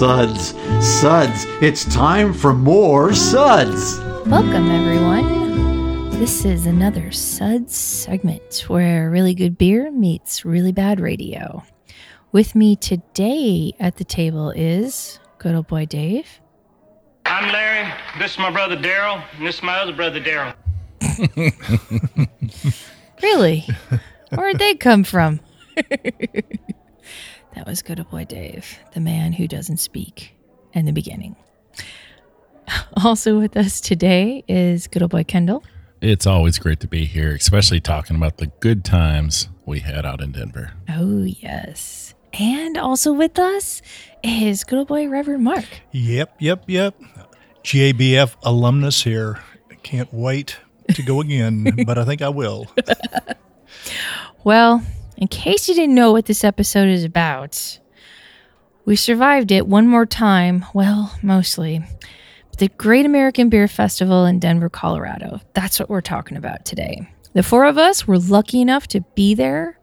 [0.00, 1.44] Suds, suds.
[1.60, 4.00] It's time for more suds.
[4.26, 6.08] Welcome, everyone.
[6.18, 11.62] This is another Suds segment where really good beer meets really bad radio.
[12.32, 16.40] With me today at the table is good old boy Dave.
[17.26, 17.92] I'm Larry.
[18.18, 20.54] This is my brother Daryl, and this is my other brother Daryl.
[23.22, 23.66] Really?
[24.34, 25.40] Where'd they come from?
[27.60, 30.34] that was good old boy Dave, the man who doesn't speak
[30.72, 31.36] in the beginning.
[33.04, 35.64] Also with us today is good old boy Kendall.
[36.00, 40.20] It's always great to be here, especially talking about the good times we had out
[40.20, 40.72] in Denver.
[40.88, 42.14] Oh, yes.
[42.32, 43.82] And also with us
[44.22, 45.64] is good old boy Reverend Mark.
[45.90, 46.94] Yep, yep, yep.
[47.64, 49.40] GABF alumnus here.
[49.82, 50.58] Can't wait
[50.94, 52.68] to go again, but I think I will.
[54.44, 54.82] Well,
[55.20, 57.78] in case you didn't know what this episode is about,
[58.86, 60.64] we survived it one more time.
[60.72, 61.84] Well, mostly.
[62.58, 65.40] The Great American Beer Festival in Denver, Colorado.
[65.52, 67.08] That's what we're talking about today.
[67.34, 69.78] The four of us were lucky enough to be there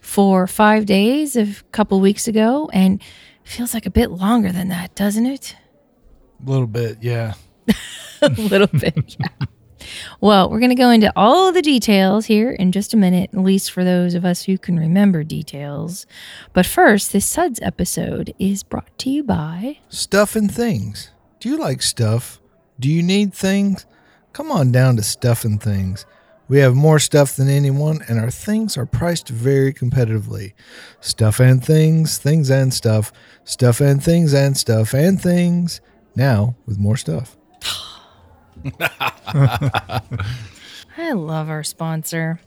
[0.00, 3.02] for five days a couple weeks ago, and
[3.44, 5.56] feels like a bit longer than that, doesn't it?
[6.46, 7.34] A little bit, yeah.
[8.22, 9.46] a little bit, yeah.
[10.20, 13.40] Well, we're going to go into all the details here in just a minute, at
[13.40, 16.06] least for those of us who can remember details.
[16.52, 19.78] But first, this Suds episode is brought to you by.
[19.88, 21.10] Stuff and things.
[21.40, 22.40] Do you like stuff?
[22.78, 23.86] Do you need things?
[24.32, 26.04] Come on down to Stuff and Things.
[26.48, 30.52] We have more stuff than anyone, and our things are priced very competitively.
[31.00, 33.12] Stuff and things, things and stuff,
[33.44, 35.80] stuff and things and stuff and things.
[36.14, 37.36] Now with more stuff.
[40.98, 42.40] I love our sponsor.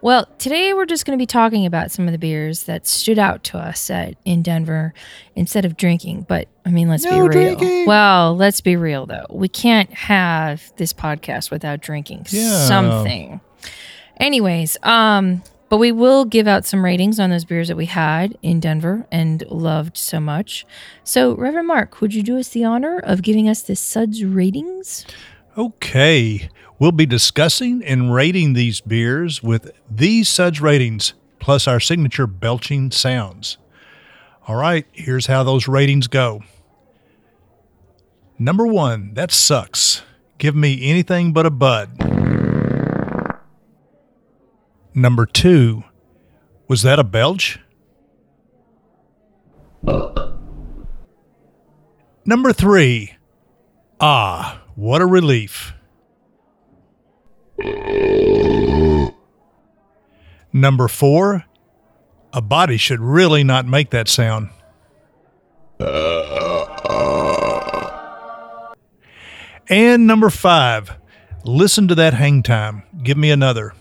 [0.00, 3.18] Well, today we're just going to be talking about some of the beers that stood
[3.18, 4.92] out to us at, in Denver
[5.34, 6.26] instead of drinking.
[6.28, 7.28] But I mean, let's be real.
[7.28, 7.86] drinking.
[7.86, 9.26] Well, let's be real though.
[9.30, 12.66] We can't have this podcast without drinking Yeah.
[12.68, 13.40] something.
[14.18, 18.36] Anyways, um, but we will give out some ratings on those beers that we had
[18.42, 20.66] in Denver and loved so much.
[21.02, 25.04] So, Reverend Mark, would you do us the honor of giving us the Suds ratings?
[25.56, 26.48] Okay.
[26.78, 32.90] We'll be discussing and rating these beers with these suds ratings plus our signature belching
[32.90, 33.58] sounds.
[34.48, 36.42] All right, here's how those ratings go.
[38.38, 40.02] Number one, that sucks.
[40.38, 41.90] Give me anything but a bud.
[44.92, 45.84] Number two,
[46.66, 47.60] was that a belch?
[52.26, 53.14] Number three,
[54.00, 55.74] ah, what a relief.
[60.52, 61.44] Number four,
[62.32, 64.50] a body should really not make that sound.
[69.68, 70.96] And number five,
[71.44, 72.82] listen to that hang time.
[73.02, 73.74] Give me another.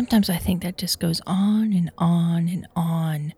[0.00, 3.34] Sometimes I think that just goes on and on and on.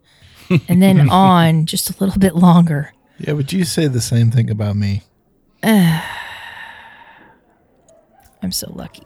[0.69, 2.93] and then on just a little bit longer.
[3.17, 5.01] Yeah, would you say the same thing about me.
[5.63, 5.99] I'm
[8.51, 9.03] so lucky.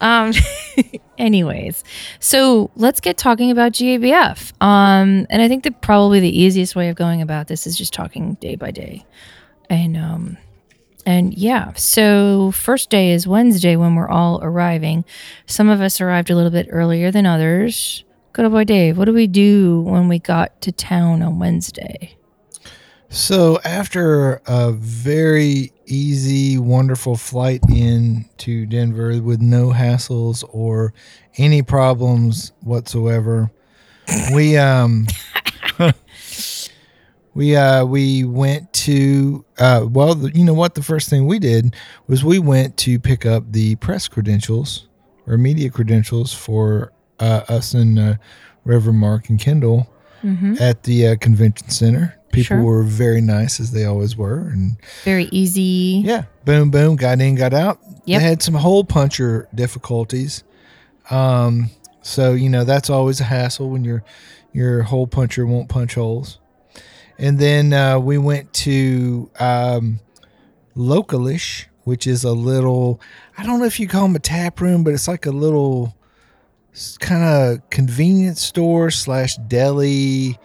[0.00, 0.32] Um
[1.16, 1.84] anyways,
[2.18, 4.52] so let's get talking about GABF.
[4.60, 7.94] Um and I think that probably the easiest way of going about this is just
[7.94, 9.06] talking day by day.
[9.70, 10.38] And um
[11.06, 15.04] and yeah, so first day is Wednesday when we're all arriving.
[15.46, 18.04] Some of us arrived a little bit earlier than others.
[18.32, 22.16] Good old boy Dave, what do we do when we got to town on Wednesday?
[23.10, 30.92] So after a very easy, wonderful flight in to Denver with no hassles or
[31.36, 33.52] any problems whatsoever,
[34.34, 35.06] we um
[37.34, 41.38] we uh we went to uh well the, you know what the first thing we
[41.38, 41.74] did
[42.06, 44.88] was we went to pick up the press credentials
[45.26, 48.14] or media credentials for uh, us and uh,
[48.64, 49.88] Reverend Mark and Kendall
[50.60, 52.62] at the uh, convention center People Sure.
[52.64, 56.02] were very nice as they always were, and Very easy.
[56.04, 57.78] yeah, boom, boom, got in, got out.
[58.06, 58.20] Yep.
[58.20, 60.42] They had some hole puncher difficulties.
[61.10, 61.70] Um,
[62.02, 64.02] so you know that's always a hassle when your
[64.52, 66.40] your hole puncher won't punch holes.
[67.18, 70.00] And then uh, we went to um,
[70.76, 73.00] Localish, which is a little
[73.38, 75.96] I don't know if you call them a tap room, but it's like a little
[77.00, 80.38] kind of convenience store slash deli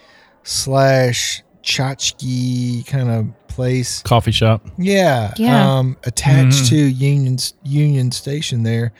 [0.44, 4.02] slash tchotchke kind of place.
[4.04, 4.68] Coffee shop.
[4.78, 5.78] Yeah, Yeah.
[5.78, 6.70] Um, attached Mhm.
[6.70, 8.94] to Union Union Station there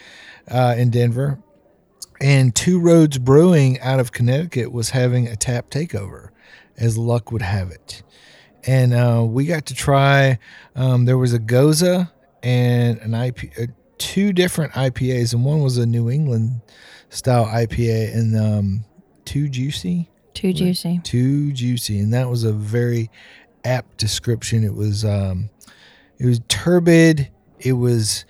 [0.50, 1.40] uh, in Denver,
[2.20, 6.30] and Two Roads Brewing out of Connecticut was having a tap takeover,
[6.80, 8.02] as luck would have it,
[8.66, 10.40] and uh, we got to try.
[10.76, 12.10] Um, there was a Gose
[12.44, 13.66] and an IP, uh,
[13.98, 16.62] two different IPAs, and one was a New England
[17.10, 18.86] style IPA, and um,
[19.26, 21.02] too juicy Too juicy.
[21.04, 23.12] too juicy and that was a very
[23.66, 25.50] apt description it was um
[26.18, 27.30] it was turbid
[27.60, 28.26] it was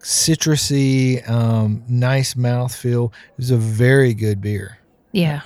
[0.00, 4.78] citrusy um nice mouthfeel it was a very good beer
[5.12, 5.42] Yeah.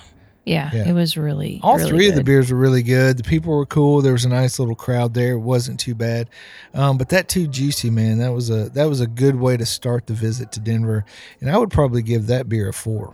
[0.47, 0.71] Yeah.
[0.73, 0.89] Yeah.
[0.89, 3.17] It was really all really three of the beers were really good.
[3.17, 4.01] The people were cool.
[4.01, 5.33] There was a nice little crowd there.
[5.33, 6.29] It wasn't too bad.
[6.73, 8.19] Um, but that too juicy man.
[8.19, 11.03] That was a that was a good way to start the visit to denver.
[11.41, 13.13] And i would probably give that beer a four.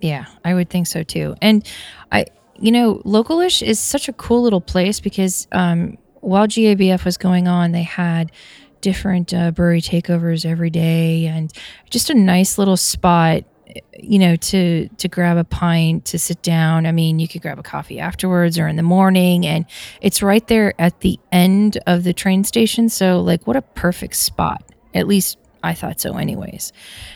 [0.00, 1.36] Yeah, I would think so too.
[1.40, 1.66] And
[2.12, 2.26] I,
[2.58, 7.48] you know, Localish is such a cool little place because um, while GABF was going
[7.48, 8.30] on, they had
[8.80, 11.52] different uh, brewery takeovers every day and
[11.90, 13.44] just a nice little spot
[13.98, 16.86] you know to to grab a pint to sit down.
[16.86, 19.64] I mean you could grab a coffee afterwards or in the morning and
[20.00, 22.88] it's right there at the end of the train station.
[22.88, 24.62] So like what a perfect spot.
[24.94, 26.72] At least i thought so anyways.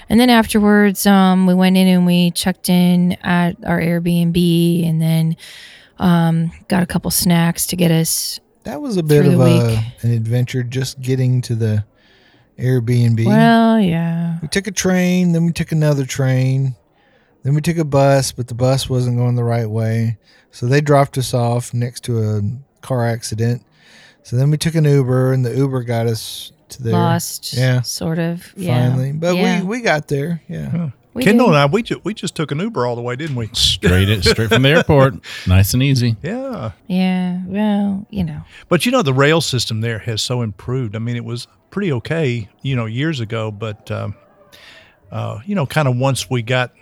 [0.08, 5.00] And then afterwards um, we went in and we checked in at our airbnb and
[5.00, 5.36] then
[5.98, 10.10] um, got a couple snacks to get us that was a bit of a, an
[10.12, 11.84] adventure just getting to the
[12.58, 16.74] airbnb well yeah We took a train, then we took another train,
[17.42, 20.18] then we took a bus, but the bus wasn't going the right way.
[20.50, 22.42] So they dropped us off next to a
[22.80, 23.64] car accident.
[24.22, 26.92] So then we took an Uber, and the Uber got us to there.
[26.92, 27.80] lost Yeah.
[27.82, 29.60] sort of yeah Finally, but Yeah.
[29.60, 30.40] we we got there.
[30.48, 31.54] Yeah, We Kendall did.
[31.54, 33.48] and I, we just, we just took an Uber all the way, didn't we?
[33.52, 35.14] Straight it, straight from the airport.
[35.46, 36.16] Nice and easy.
[36.22, 36.72] Yeah.
[36.88, 38.42] Yeah, well, you know.
[38.68, 40.96] But you know, the rail system there has so improved.
[40.96, 44.14] I mean, it was pretty okay, you know, years ago, but, um,
[45.12, 46.72] uh, you know, kind of once we got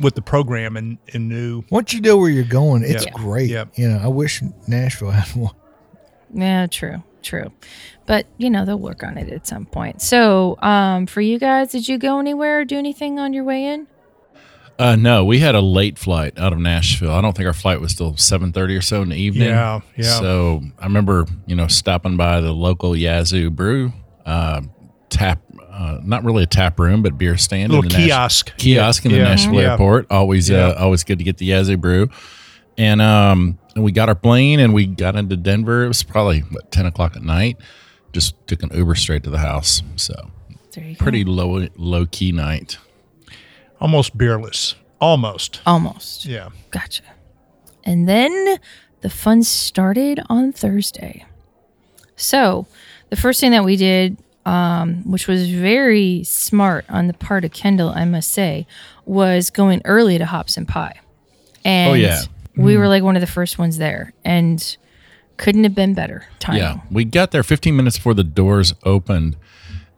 [0.00, 3.12] with the program and, and knew, once you know where you're going, it's Yeah.
[3.12, 3.50] great.
[3.50, 3.64] Yeah.
[3.74, 5.54] You know, I wish Nashville had one.
[6.34, 7.52] Yeah, true, true.
[8.06, 10.02] But you know, they'll work on it at some point.
[10.02, 13.64] So, um, for you guys, did you go anywhere or do anything on your way
[13.66, 13.86] in?
[14.78, 17.12] Uh, no, we had a late flight out of Nashville.
[17.12, 19.48] I don't think our flight was till seven thirty or so in the evening.
[19.48, 20.18] Yeah, yeah.
[20.18, 23.92] So I remember, you know, stopping by the local Yazoo Brew
[24.26, 24.62] uh,
[25.08, 25.40] tap,
[25.70, 28.06] uh, not really a tap room, but beer stand, little in the Nash-
[28.44, 28.56] kiosk.
[28.56, 29.24] kiosk in the Yeah.
[29.24, 29.72] Nashville Yeah.
[29.72, 30.06] airport.
[30.10, 30.68] Always, Yeah.
[30.68, 32.08] uh, always good to get the Yazoo Brew.
[32.78, 35.84] And um, and we got our plane and we got into Denver.
[35.84, 37.58] It was probably what, ten o'clock at night.
[38.12, 39.82] Just took an Uber straight to the house.
[39.96, 40.14] So
[40.72, 41.02] There you go.
[41.02, 42.78] pretty low low key night.
[43.80, 44.74] Almost beerless.
[45.00, 45.60] Almost.
[45.66, 46.24] almost.
[46.24, 46.50] Yeah.
[46.70, 47.02] Gotcha.
[47.84, 48.58] And then
[49.00, 51.26] the fun started on Thursday.
[52.14, 52.66] So,
[53.10, 57.50] the first thing that we did, um, which was very smart on the part of
[57.52, 58.68] Kendall, I must say,
[59.04, 61.00] was going early to Hops and Pie.
[61.64, 62.20] And Oh, yeah.
[62.56, 64.76] We were like one of the first ones there, and
[65.36, 66.62] couldn't have been better timing.
[66.62, 69.36] Yeah, we got there 15 minutes before the doors opened,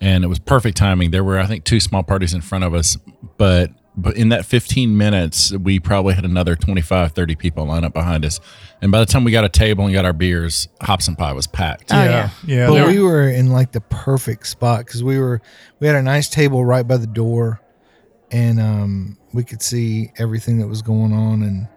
[0.00, 1.11] and it was perfect timing.
[1.11, 2.96] There were, I think, two small parties in front of us,
[3.37, 7.92] but but in that 15 minutes, we probably had another 25, 30 people line up
[7.92, 8.40] behind us.
[8.82, 11.32] And by the time we got a table and got our beers, Hops and Pie
[11.32, 11.92] was packed.
[11.92, 12.30] Oh, yeah.
[12.44, 12.56] yeah.
[12.56, 12.66] Yeah.
[12.68, 15.40] But we were in like the perfect spot because we were
[15.78, 17.61] we had a nice table right by the door,
[18.32, 21.68] and um, we could see everything that was going on, and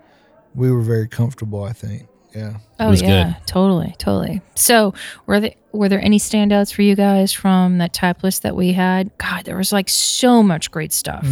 [0.58, 1.64] we were very comfortable.
[1.64, 2.58] I think, yeah.
[2.80, 3.48] Oh was yeah, good.
[3.48, 4.42] totally, totally.
[4.56, 4.94] So
[5.28, 8.74] were there were there any standouts for you guys from that type list that we
[8.74, 9.16] had?
[9.20, 11.26] God, there was like so much great stuff.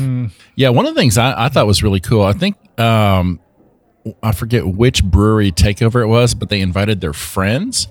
[0.55, 3.39] Yeah, one of the things I, I thought was really cool, I think um,
[4.22, 7.88] I forget which brewery takeover it was, but they invited their friends.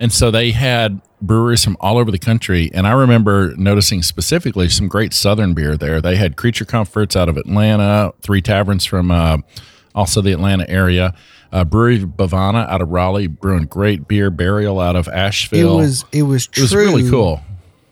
[0.00, 2.72] And so they had breweries from all over the country.
[2.74, 6.00] And I remember noticing specifically some great Southern beer there.
[6.00, 9.38] They had Creature Comforts out of Atlanta, three taverns from uh,
[9.94, 11.14] also the Atlanta area,
[11.52, 15.74] uh, Brewery Bhavana out of Raleigh, brewing great beer, Burial out of Asheville.
[15.78, 17.40] It was it was it was really cool.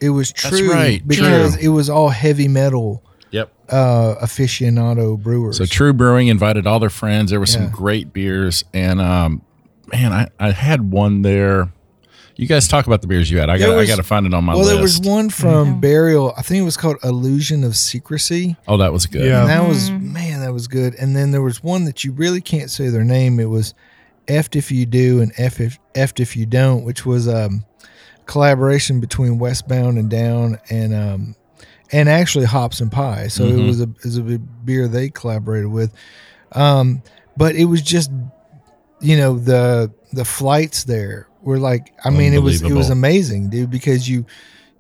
[0.01, 1.63] It was That's true right, because true.
[1.65, 3.03] it was all heavy metal
[3.33, 3.53] Yep.
[3.69, 5.59] uh, aficionado brewers.
[5.59, 7.31] So TRVE Brewing invited all their friends.
[7.31, 9.43] There were some great beers, and um,
[9.93, 11.71] man, I, I had one there.
[12.41, 13.51] You guys talk about the beers you had.
[13.51, 14.69] I got I got to find it on my well, list.
[14.69, 16.33] Well, there was one from Burial.
[16.39, 18.57] I think it was called Illusion of Secrecy.
[18.67, 19.27] oh, that was good.
[19.27, 19.43] Yeah.
[19.43, 20.95] And that was man, that was good.
[20.95, 23.41] And then there was one that you really can't say their name.
[23.41, 23.75] It was
[24.27, 27.67] F if you do and F if F if you don't, which was um
[28.25, 31.37] collaboration between Westbound and Down and um
[31.93, 33.29] and actually Hops and Pie.
[33.29, 35.93] So it was a it was a beer they collaborated with.
[36.53, 37.03] Um
[37.37, 38.11] but it was just
[38.99, 43.51] you know the the flights there were like I mean it was it was amazing,
[43.51, 44.27] dude, because you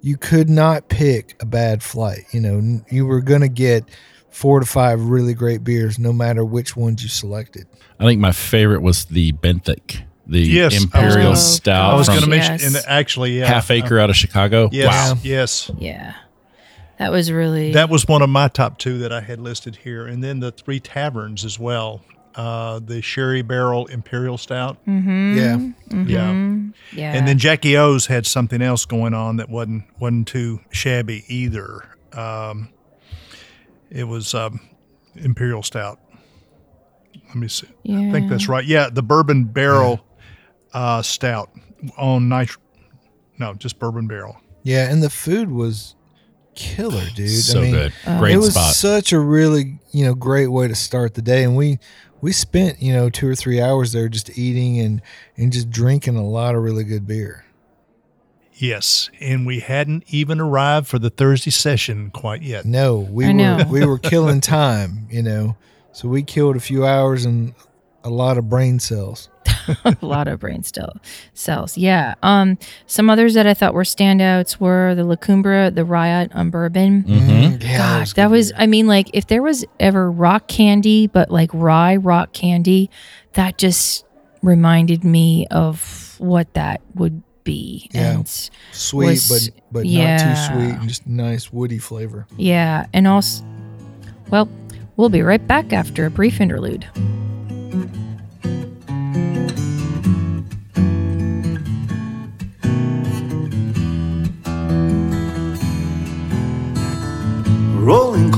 [0.02, 2.24] you could not pick a bad flight.
[2.32, 3.84] You know, you were going to get
[4.30, 7.66] four to five really great beers, no matter which ones you selected.
[7.98, 11.94] I think my favorite was the Benthic, the Yes, I was Imperial oh, gonna- Stout
[11.94, 12.74] I was going to mention, Yes.
[12.76, 14.70] and actually, yeah, Half Acre uh, out of Chicago.
[14.72, 15.18] Yes, Wow.
[15.22, 15.70] yes.
[15.78, 16.14] Yeah.
[16.98, 20.06] That was really That was one of my top two that I had listed here,
[20.06, 22.00] and then the three taverns as well.
[22.34, 25.36] Uh, the Sherry Barrel Imperial Stout, Mm-hmm.
[25.36, 26.04] Yeah.
[26.04, 26.56] yeah,
[26.92, 27.12] yeah.
[27.14, 31.82] and then Jackie O's had something else going on that wasn't wasn't too shabby either.
[32.12, 32.68] Um,
[33.90, 34.60] it was um,
[35.16, 35.98] Imperial Stout.
[37.26, 37.66] Let me see.
[37.88, 38.64] I think that's right.
[38.64, 40.00] Yeah, the Bourbon Barrel
[40.72, 41.50] uh, Stout
[41.98, 42.62] on nitro.
[43.38, 44.36] No, just Bourbon Barrel.
[44.62, 45.96] Yeah, and the food was
[46.54, 47.30] killer, dude.
[47.30, 47.92] So I mean, good.
[48.06, 48.74] Uh, great it was spot.
[48.74, 51.78] such a really you know great way to start the day, and we
[52.20, 55.02] we spent you know two or three hours there just eating and
[55.36, 57.44] and just drinking a lot of really good beer.
[58.54, 62.66] Yes, and we hadn't even arrived for the Thursday session quite yet.
[62.66, 65.56] No, we I were we were killing time, you know.
[65.92, 67.54] So we killed a few hours and
[68.04, 69.28] a lot of brain cells.
[69.84, 70.92] a lot of brain still
[71.34, 71.76] cells.
[71.78, 72.14] Yeah.
[72.22, 72.58] Um.
[72.86, 77.04] Some others that I thought were standouts were the La Cumbre, the Riot on bourbon.
[77.04, 77.62] Mm-hmm.
[77.62, 78.52] Yeah, Gosh, good that was.
[78.56, 82.90] I mean, like if there was ever rock candy, but like rye rock candy,
[83.34, 84.04] that just
[84.42, 87.88] reminded me of what that would be.
[87.92, 88.12] Yeah.
[88.12, 88.28] And
[88.72, 90.16] sweet, was- but but yeah.
[90.16, 92.26] not too sweet, and just nice woody flavor.
[92.36, 93.44] yeah, and also,
[94.30, 94.48] well,
[94.96, 96.86] we'll be right back after a brief interlude.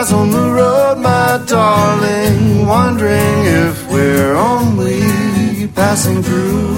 [0.00, 2.66] eyes on the road, my darling.
[2.66, 6.68] Wondering if we're only passing through.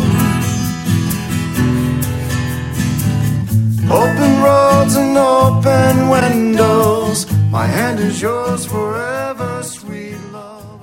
[3.88, 7.30] Open roads and open windows.
[7.50, 10.80] My hand is yours forever, sweet love.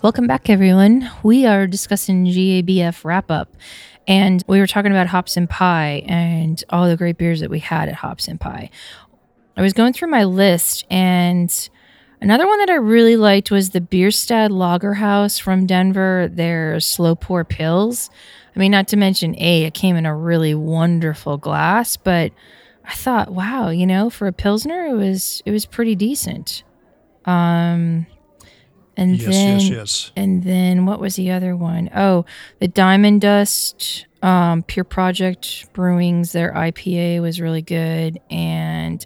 [0.00, 1.10] Welcome back, everyone.
[1.22, 3.56] We are discussing GABF wrap up,
[4.06, 7.58] and we were talking about Hops and Pie and all the great beers that we
[7.58, 8.70] had at Hops and Pie.
[9.58, 11.52] I was going through my list, and
[12.20, 16.30] another one that I really liked was the Bierstadt Lagerhaus from Denver.
[16.32, 18.08] Their slow pour pils.
[18.54, 22.32] I mean, not to mention, a it came in a really wonderful glass, but
[22.84, 26.62] I thought, wow, you know, for a pilsner, it was it was pretty decent.
[27.24, 28.06] Um,
[28.96, 30.12] and Yes, then yes, yes.
[30.16, 31.90] and then what was the other one?
[31.94, 32.24] Oh,
[32.60, 36.32] the Diamond Dust um, Pure Project Brewings.
[36.32, 39.04] Their IPA was really good, and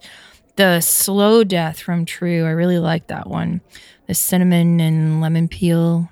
[0.56, 2.44] the Slow Death from TRVE.
[2.44, 3.60] I really like that one.
[4.06, 6.10] The cinnamon and lemon peel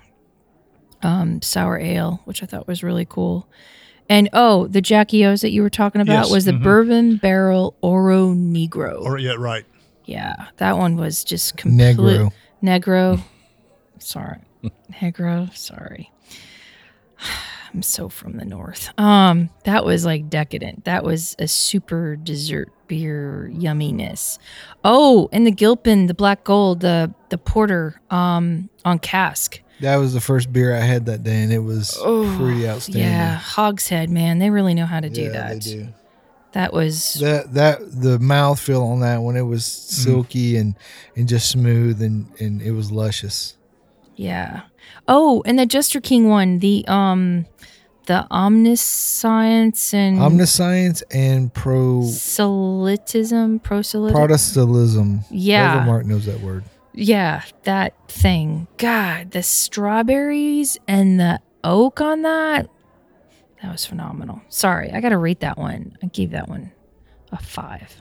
[1.03, 3.47] um, sour ale, which I thought was really cool.
[4.09, 6.63] And oh, the Jackie O's that you were talking about Yes, was the mhm.
[6.63, 9.01] Bourbon Barrel Oro Negro.
[9.01, 9.65] Or yeah, right.
[10.05, 12.31] Yeah, that one was just complete Negro.
[12.61, 13.21] Negro.
[13.99, 14.39] Sorry,
[14.91, 15.55] Negro.
[15.55, 16.11] Sorry.
[17.73, 18.89] I'm so from the north.
[18.99, 20.83] Um, that was like decadent.
[20.85, 24.37] That was a super dessert beer yumminess.
[24.83, 29.61] Oh, and the Gilpin, the Black Gold, the the porter, um, on cask.
[29.79, 31.97] That was the first beer I had that day, and it was
[32.37, 33.03] pretty outstanding.
[33.03, 35.53] Yeah, Hogshead, man, they really know how to do Yeah, that.
[35.53, 35.87] they do.
[36.51, 40.03] That was That that the mouthfeel on that one, it was Mm.
[40.03, 40.75] silky and
[41.15, 43.55] and just smooth, and and it was luscious.
[44.21, 44.61] Yeah.
[45.07, 47.47] Oh, and the Jester King one, the um
[48.05, 54.15] the omniscience and Omniscience and pro proselytism, proselytism.
[54.15, 55.21] Protestantalism.
[55.31, 55.67] Yeah.
[55.69, 56.63] Reverend Mark knows that word.
[56.93, 58.67] yeah, that thing.
[58.77, 62.69] God, the strawberries and the oak on that.
[63.63, 64.41] That was phenomenal.
[64.49, 65.97] Sorry, I got to rate that one.
[66.03, 66.71] I gave that one
[67.31, 67.95] a five.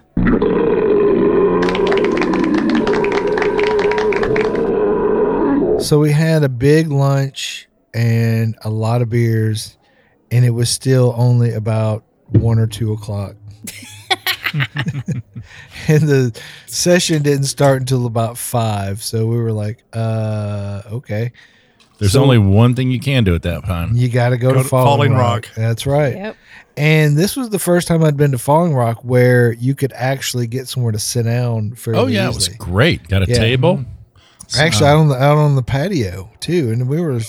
[5.80, 9.76] So we had a big lunch and a lot of beers,
[10.30, 13.34] and it was still only about one or two o'clock.
[15.88, 19.02] and the session didn't start until about five.
[19.02, 21.32] So we were like, uh, okay.
[21.98, 23.96] There's So- only one thing you can do at that time.
[23.96, 25.46] You got to go, Go to to Falling, Falling Rock.
[25.46, 25.54] Rock.
[25.56, 26.14] That's right.
[26.14, 26.36] Yep.
[26.76, 30.46] And this was the first time I'd been to Falling Rock where you could actually
[30.46, 33.06] get somewhere to sit down fairly Oh yeah, it was great.
[33.08, 33.38] Got a Yeah.
[33.38, 33.84] table.
[34.58, 37.20] Actually, out on the out on the patio too, and we were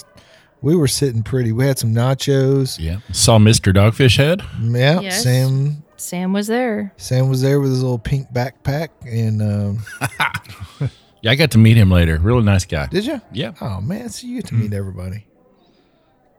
[0.61, 1.51] we were sitting pretty.
[1.51, 2.77] We had some nachos.
[2.79, 2.99] Yeah.
[3.11, 3.73] Saw Mr.
[3.73, 4.41] Dogfish Head.
[4.61, 5.23] Yeah, Yes.
[5.23, 6.93] Sam Sam was there.
[6.97, 9.79] Sam was there with his little pink backpack, and um,
[11.21, 12.17] Yeah, I got to meet him later.
[12.17, 12.87] Really nice guy.
[12.87, 13.21] did you?
[13.31, 13.53] Yeah.
[13.61, 15.27] Oh man, so you get to meet everybody.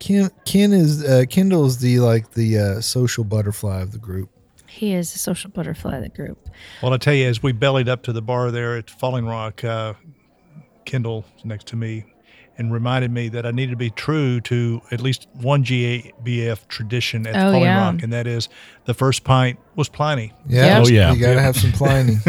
[0.00, 4.30] Ken Ken is uh, Kendall is the like the uh, social butterfly of the group.
[4.66, 6.48] He is a social butterfly of the group.
[6.82, 9.62] Well, I tell you, as we bellied up to the bar there at Falling Rock,
[9.62, 9.92] uh,
[10.84, 12.04] Kendall next to me
[12.58, 17.26] and reminded me that I needed to be true to at least one GABF tradition
[17.26, 17.86] at Oh, Falling yeah.
[17.86, 18.50] Rock, and that is
[18.84, 20.34] the first pint was Pliny.
[20.46, 21.12] Yeah, Oh, yeah.
[21.12, 22.16] you gotta have some Pliny.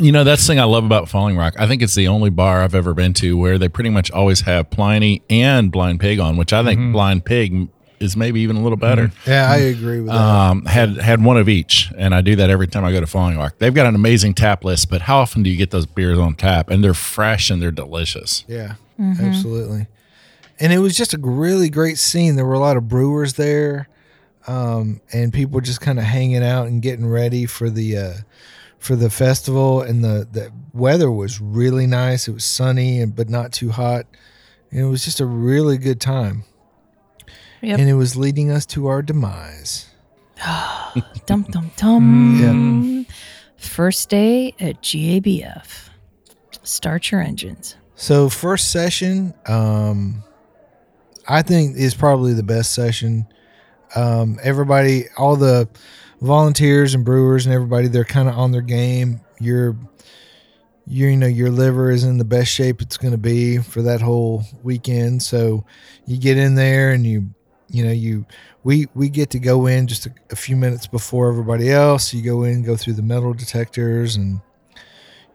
[0.00, 1.54] You know, that's the thing I love about Falling Rock.
[1.58, 4.42] I think it's the only bar I've ever been to where they pretty much always
[4.42, 6.92] have Pliny and Blind Pig on, which I think mm-hmm.
[6.92, 7.68] Blind Pig
[8.00, 9.10] is maybe even a little better.
[9.26, 10.14] yeah, I agree with that.
[10.16, 13.06] Um, had had one of each, and I do that every time I go to
[13.06, 13.54] Falling Rock.
[13.58, 16.34] They've got an amazing tap list, but how often do you get those beers on
[16.34, 16.70] tap?
[16.70, 18.44] And they're fresh and they're delicious.
[18.48, 19.86] Yeah, absolutely.
[20.60, 22.36] And it was just a really great scene.
[22.36, 23.88] There were a lot of brewers there,
[24.46, 28.12] um, and people just kind of hanging out and getting ready for the uh,
[28.78, 29.82] for the festival.
[29.82, 32.28] And the the weather was really nice.
[32.28, 34.06] It was sunny and but not too hot.
[34.70, 36.44] And it was just a really good time.
[37.64, 37.78] Yep.
[37.78, 39.86] And it was leading us to our demise.
[41.26, 43.06] Dum dum dum.
[43.08, 43.14] Yeah.
[43.56, 45.88] First day at GABF.
[46.62, 47.76] Start your engines.
[47.94, 50.22] So first session, um,
[51.28, 53.26] I think is probably the best session.
[53.94, 55.68] Um, everybody, all the
[56.20, 59.20] volunteers and brewers and everybody, they're kind of on their game.
[59.40, 59.76] Your,
[60.86, 63.82] your, you know, your liver is in the best shape it's going to be for
[63.82, 65.22] that whole weekend.
[65.22, 65.64] So
[66.06, 67.30] you get in there and you,
[67.74, 68.24] you know, you,
[68.62, 72.14] we, we get to go in just a, a few minutes before everybody else.
[72.14, 74.40] You go in, go through the metal detectors and,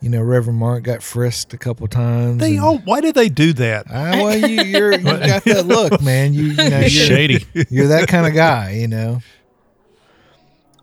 [0.02, 2.38] you know, Reverend Mark got frisked a couple times.
[2.40, 3.88] They and- oh, why did they do that?
[3.90, 6.34] Ah, well, you you're, you got that look, man.
[6.34, 7.46] You, you know, you're, Shady.
[7.70, 9.20] you're that kind of guy, you know.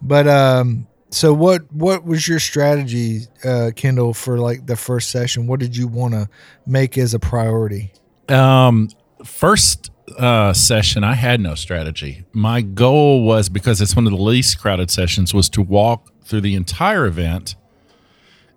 [0.02, 5.46] But um, so what what was your strategy, uh, Kendall, for like the first session?
[5.46, 6.28] What did you want to
[6.66, 7.92] make as a priority?
[8.28, 8.90] Um,
[9.24, 12.24] first uh, session, I had no strategy.
[12.32, 16.42] My goal was because it's one of the least crowded sessions, was to walk through
[16.42, 17.56] the entire event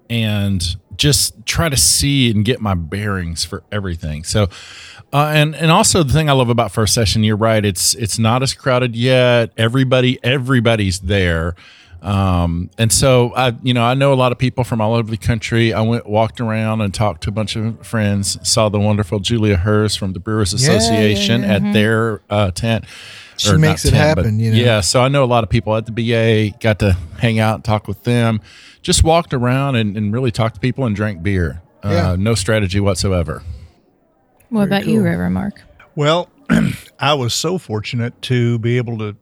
[0.09, 4.23] and just try to see and get my bearings for everything.
[4.23, 4.49] So,
[5.13, 7.63] uh, and and also the thing I love about first session, you're right.
[7.63, 9.51] It's it's not as crowded yet.
[9.57, 11.55] Everybody everybody's there.
[12.01, 15.09] Um, and so I, you know, I know a lot of people from all over
[15.11, 15.73] the country.
[15.73, 19.57] I went, walked around and talked to a bunch of friends, saw the wonderful Julia
[19.57, 21.55] Herz from the Brewers Yeah, yeah, Association yeah.
[21.55, 22.85] at their, uh, tent.
[23.37, 24.57] She Or makes it tent, but- happen, you know.
[24.57, 24.81] Yeah.
[24.81, 27.63] So I know a lot of people at the BA got to hang out and
[27.63, 28.41] talk with them,
[28.81, 31.61] just walked around and, and really talked to people and drank beer.
[31.83, 32.15] Uh, Yeah.
[32.17, 33.43] no strategy whatsoever.
[34.49, 35.61] What Very about you, Reverend Mark?
[35.95, 36.29] Well,
[36.99, 39.15] I was so fortunate to be able to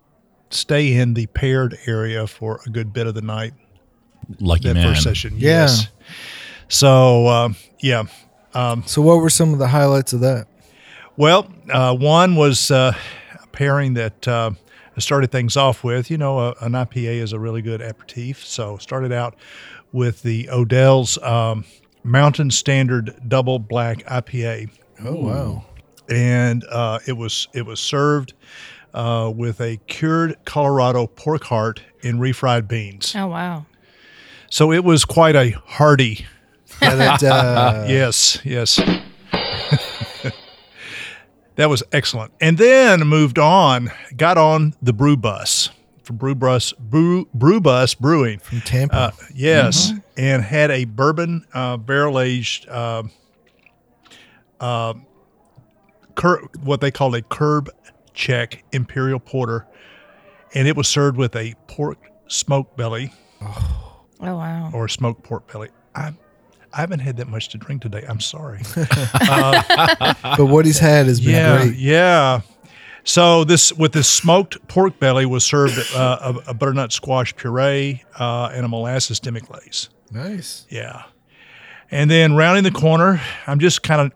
[0.50, 3.54] stay in the paired area for a good bit of the night
[4.40, 4.88] Lucky that man.
[4.88, 5.34] first session.
[5.38, 5.62] Yeah.
[5.62, 5.88] Yes.
[6.70, 8.04] So uh, yeah.
[8.86, 10.48] So, what were some of the highlights of that?
[11.16, 12.94] Well, uh, one was uh,
[13.42, 14.52] a pairing that uh,
[14.96, 16.10] I started things off with.
[16.10, 18.44] You know, an IPA is a really good aperitif.
[18.44, 19.36] So started out
[19.92, 21.66] with the Odell's um,
[22.04, 24.72] Mountain Standard Double Black IPA.
[25.04, 25.66] Oh wow!
[26.10, 28.34] and uh, it was it was served
[28.94, 33.14] uh, with a cured Colorado pork heart in refried beans.
[33.16, 33.66] Oh wow.
[34.50, 36.26] So it was quite a hearty.
[36.82, 38.80] Yeah, that, uh, yes, yes.
[41.56, 42.32] that was excellent.
[42.40, 45.70] And then moved on, got on the brew bus
[46.08, 48.40] from Brew Bus Brew, brew Bus Brewing.
[48.40, 48.96] from Tampa.
[48.96, 53.04] Uh, yes, and had a bourbon uh, barrel aged, uh,
[54.62, 54.94] uh,
[56.16, 57.70] cur- what they call a curb
[58.18, 59.66] check imperial porter,
[60.56, 64.72] and it was served with a pork smoke belly Oh wow.
[64.74, 65.70] or smoked pork belly.
[65.96, 66.14] I
[66.74, 68.04] I haven't had that much to drink today.
[68.10, 68.62] I'm sorry.
[70.38, 71.76] But what he's had has been yeah, great.
[71.78, 72.42] yeah.
[73.04, 78.04] So this with this smoked pork belly was served uh, a, a butternut squash puree
[78.20, 79.90] uh, and a molasses demi-glace.
[80.12, 80.66] Nice.
[80.70, 81.04] Yeah.
[81.90, 84.12] And then rounding the corner, I'm just kind of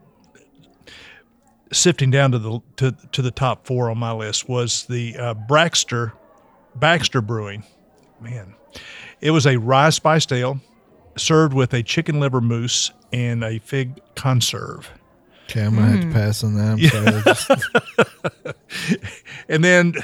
[1.72, 5.34] sifting down to the to, to the top four on my list was the uh,
[5.34, 6.14] Braxter
[6.76, 7.64] Baxter Brewing.
[8.20, 8.56] Man,
[9.20, 10.60] it was a rye spiced ale
[11.18, 14.90] served with a chicken liver mousse and a fig conserve.
[15.46, 17.26] Okay, I'm gonna have to pass on that.
[17.26, 18.56] I'm sorry.
[19.50, 19.96] And then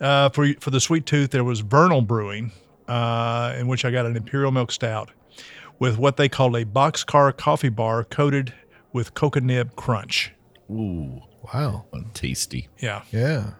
[0.00, 2.50] uh, for for the sweet tooth, there was Vernal Brewing,
[2.88, 5.10] uh, in which I got an imperial milk stout
[5.78, 8.52] with what they called a boxcar coffee bar coated
[8.92, 10.32] with coca nib crunch.
[10.70, 11.84] Ooh, wow.
[12.14, 12.68] tasty.
[12.78, 13.02] Yeah.
[13.10, 13.50] Yeah.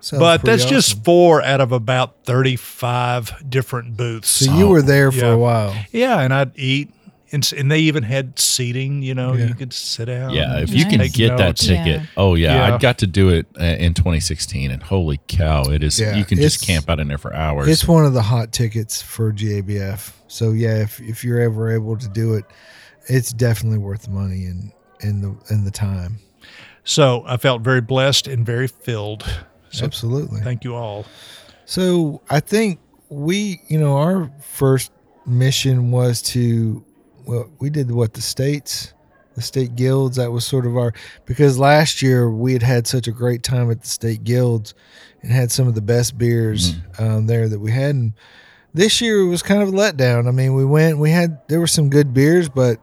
[0.00, 4.28] Sounds but pretty that's just four out of about 35 different booths.
[4.28, 5.32] So you were there for yeah.
[5.32, 5.74] a while.
[5.90, 6.90] Yeah, and I'd eat.
[7.30, 9.48] And, and they even had seating, you know, Yeah.
[9.48, 10.32] you could sit down.
[10.32, 12.06] Yeah, if you can take get that ticket, Yeah.
[12.16, 12.74] oh yeah, Yeah.
[12.74, 16.00] I got to do it uh, in 2016, and holy cow, it is!
[16.00, 17.68] Yeah, you can just it's- camp out in there for hours.
[17.68, 20.12] It's one of the hot tickets for GABF.
[20.28, 22.46] So yeah, if if you're ever able to do it,
[23.08, 26.18] it's definitely worth the money and and the in the time.
[26.84, 29.24] So I felt very blessed and very filled.
[29.70, 30.40] So Absolutely.
[30.40, 31.04] thank you all.
[31.66, 32.80] So I think
[33.10, 34.90] we, you know, our first
[35.26, 36.82] mission was to,
[37.26, 38.94] well, we did what the states,
[39.34, 40.16] the state guilds.
[40.16, 40.94] That was sort of our
[41.26, 44.72] because last year we had had such a great time at the state guilds
[45.22, 47.94] and had some of the best beers um, there that we had.
[47.94, 48.14] And
[48.72, 50.26] this year it was kind of a letdown.
[50.26, 52.80] I mean, we went, we had there were some good beers, but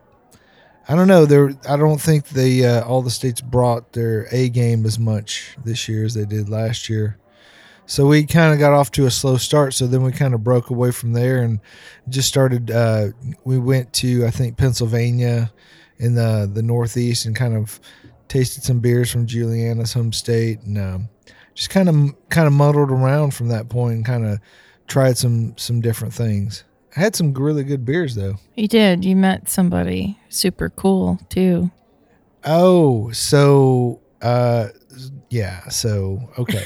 [0.87, 1.25] I don't know.
[1.25, 5.57] There, I don't think the uh, all the states brought their A game as much
[5.63, 7.17] this year as they did last year.
[7.87, 9.73] So we kind of got off to a slow start.
[9.73, 11.59] So then we kind of broke away from there and
[12.09, 12.69] just started.
[12.69, 13.09] Uh,
[13.43, 15.51] we went to I think Pennsylvania
[15.97, 17.79] in the the Northeast and kind of
[18.27, 21.09] tasted some beers from Julieanna's home state and um,
[21.53, 24.39] just kind of kind of muddled around from that point and kind of
[24.87, 26.63] tried some some different things.
[26.95, 28.35] I had some really good beers though.
[28.55, 29.03] You did.
[29.03, 31.71] You met somebody super cool too.
[32.43, 34.69] Oh, so uh
[35.29, 36.65] yeah, so okay.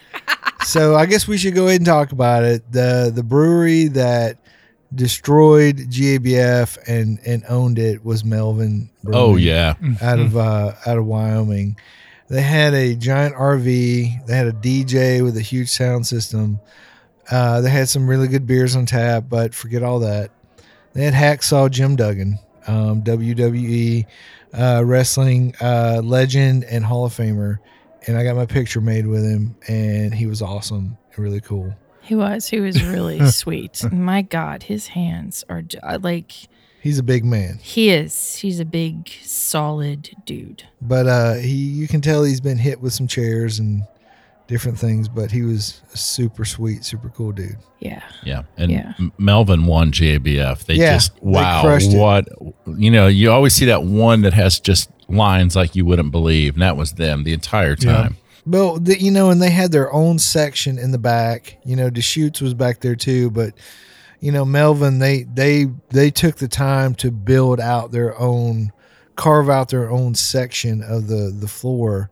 [0.64, 2.70] so I guess we should go ahead and talk about it.
[2.70, 4.38] The the brewery that
[4.94, 10.98] destroyed GABF and and owned it was Melvin Brewing oh yeah, out of uh out
[10.98, 11.76] of Wyoming.
[12.28, 16.60] They had a giant RV, they had a DJ with a huge sound system.
[17.30, 20.30] Uh, they had some really good beers on tap, but forget all that.
[20.92, 24.06] They had Hacksaw Jim Duggan, um, WWE
[24.54, 27.58] uh, wrestling uh, legend and Hall of Famer,
[28.06, 31.74] and I got my picture made with him, and he was awesome and really cool.
[32.00, 32.46] He was.
[32.48, 33.84] He was really sweet.
[33.92, 36.32] My God, his hands are uh, like
[36.80, 38.36] He's a big man, he is.
[38.36, 40.62] He's a big, solid dude.
[40.80, 43.82] but uh, he you can tell he's been hit with some chairs and
[44.46, 47.56] different things, but he was a super sweet, super cool dude.
[47.80, 48.02] Yeah.
[48.24, 48.92] yeah, and Yeah.
[49.18, 50.64] Melvin won JBF.
[50.66, 51.98] They Yeah, just they wow, crushed it.
[51.98, 52.28] what
[52.78, 53.06] you know.
[53.08, 56.76] You always see that one that has just lines like you wouldn't believe, and that
[56.76, 58.16] was them the entire time.
[58.46, 61.58] Well, the, you know, and they had their own section in the back.
[61.64, 63.54] You know, Deschutes was back there too, but
[64.20, 68.70] you know, Melvin they they they took the time to build out their own,
[69.16, 72.10] carve out their own section of the the floor,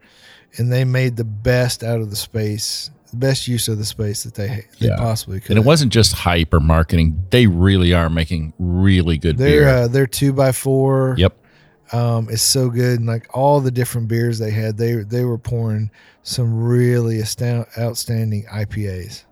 [0.57, 4.23] and they made the best out of the space, the best use of the space
[4.25, 4.97] that they they Yeah.
[4.97, 5.51] possibly could.
[5.51, 9.69] And it wasn't just hype or marketing; they really are making really good Their beer.
[9.69, 11.14] Uh, they're two by four.
[11.19, 11.37] yep.
[11.93, 15.38] um, is so good, and like all the different beers they had, they they were
[15.38, 15.90] pouring
[16.23, 19.25] some really astound, outstanding IPAs.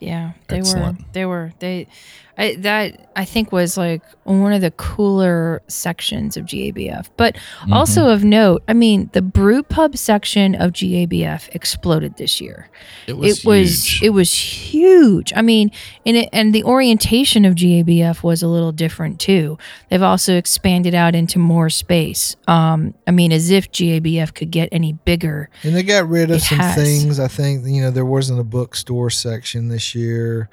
[0.00, 0.98] Yeah, they Excellent.
[0.98, 1.04] were.
[1.12, 1.52] They were.
[1.60, 1.86] They.
[2.36, 7.08] I, that I think was like one of the cooler sections of GABF.
[7.16, 7.72] But Mm-hmm.
[7.72, 12.68] also of note, I mean, the brew pub section of GABF exploded this year.
[13.06, 14.02] It was it was huge.
[14.02, 15.32] it was huge.
[15.36, 15.70] I mean,
[16.04, 19.56] and it, and the orientation of GABF was a little different too.
[19.88, 22.36] They've also expanded out into more space.
[22.48, 25.48] Um, I mean, as if GABF could get any bigger.
[25.62, 26.74] And they got rid of some has.
[26.76, 27.20] things.
[27.20, 30.48] I think you know there wasn't a bookstore section this year,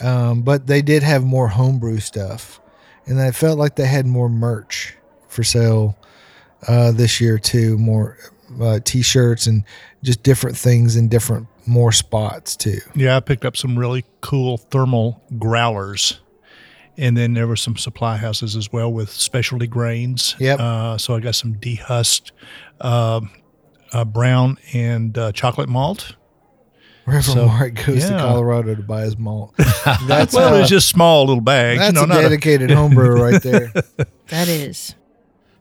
[0.00, 2.60] um, but they did have more homebrew stuff,
[3.06, 4.96] and I felt like they had more merch
[5.28, 5.96] for sale
[6.66, 7.78] uh, this year too.
[7.78, 8.16] More
[8.60, 9.64] uh, t-shirts and
[10.02, 12.78] just different things in different more spots too.
[12.94, 16.20] Yeah, I picked up some really cool thermal growlers.
[16.96, 20.36] And then there were some supply houses as well with specialty grains.
[20.38, 20.60] Yep.
[20.60, 22.32] Uh, so I got some dehusked
[22.80, 23.30] um
[23.92, 26.14] uh, brown and uh, chocolate malt.
[27.06, 28.16] Reverend So, Mark goes to.
[28.18, 29.54] Colorado to buy his malt.
[30.06, 31.80] That's Well, uh, it's just small little bags.
[31.80, 33.72] that's you know, a not a- dedicated homebrewer right there.
[34.28, 34.94] That is.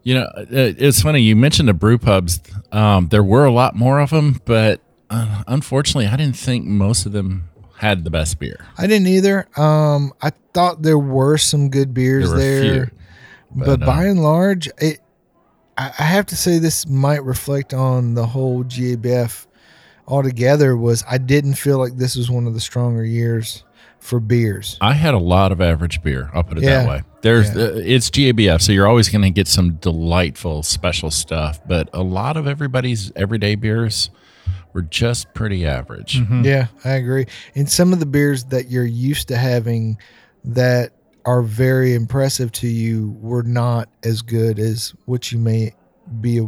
[0.03, 2.39] You know, uh, it's funny you mentioned the brew pubs.
[2.71, 7.07] Um, there were a lot more of them, but uh, unfortunately, I didn't think most
[7.07, 8.63] of them had the best beer.
[8.77, 9.47] I didn't either.
[9.59, 12.97] Um, I thought there were some good beers There there, few,
[13.55, 14.99] but, but, by uh, and large, it.
[15.77, 19.47] I, I have to say this might reflect on the whole GABF
[20.09, 20.75] altogether.
[20.75, 23.63] Was I didn't feel like this was one of the stronger years
[23.99, 24.77] for beers.
[24.81, 26.29] I had a lot of average beer.
[26.33, 26.83] I'll put it Yeah.
[26.83, 27.01] that way.
[27.21, 27.63] There's Yeah.
[27.63, 31.59] uh, it's GABF, so you're always going to get some delightful special stuff.
[31.67, 34.09] But a lot of everybody's everyday beers
[34.73, 36.19] were just pretty average.
[36.19, 36.45] Mm-hmm.
[36.45, 37.25] Yeah, I agree.
[37.55, 39.97] And some of the beers that you're used to having
[40.45, 40.91] that
[41.25, 45.73] are very impressive to you were not as good as what you may
[46.21, 46.47] be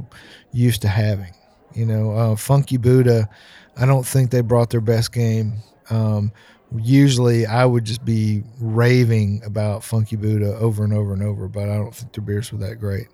[0.54, 1.34] used to having.
[1.73, 3.29] You know, uh, Funky Buddha,
[3.77, 5.55] I don't think they brought their best game.
[5.89, 6.31] Um,
[6.77, 11.69] usually I would just be raving about Funky Buddha over and over and over, but
[11.69, 13.07] I don't think their beers were that great.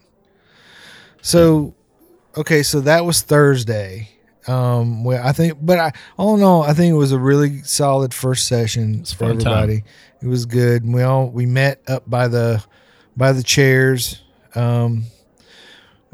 [1.22, 1.74] So,
[2.36, 4.10] okay, so that was Thursday.
[4.48, 7.64] Um, well, I think, but I, all in all, I think it was a really
[7.64, 9.54] solid first session for fun time.
[9.54, 9.84] everybody.
[10.22, 10.84] It was good.
[10.84, 12.64] And we all we met up by the
[13.18, 14.24] by the chairs,
[14.56, 15.04] um,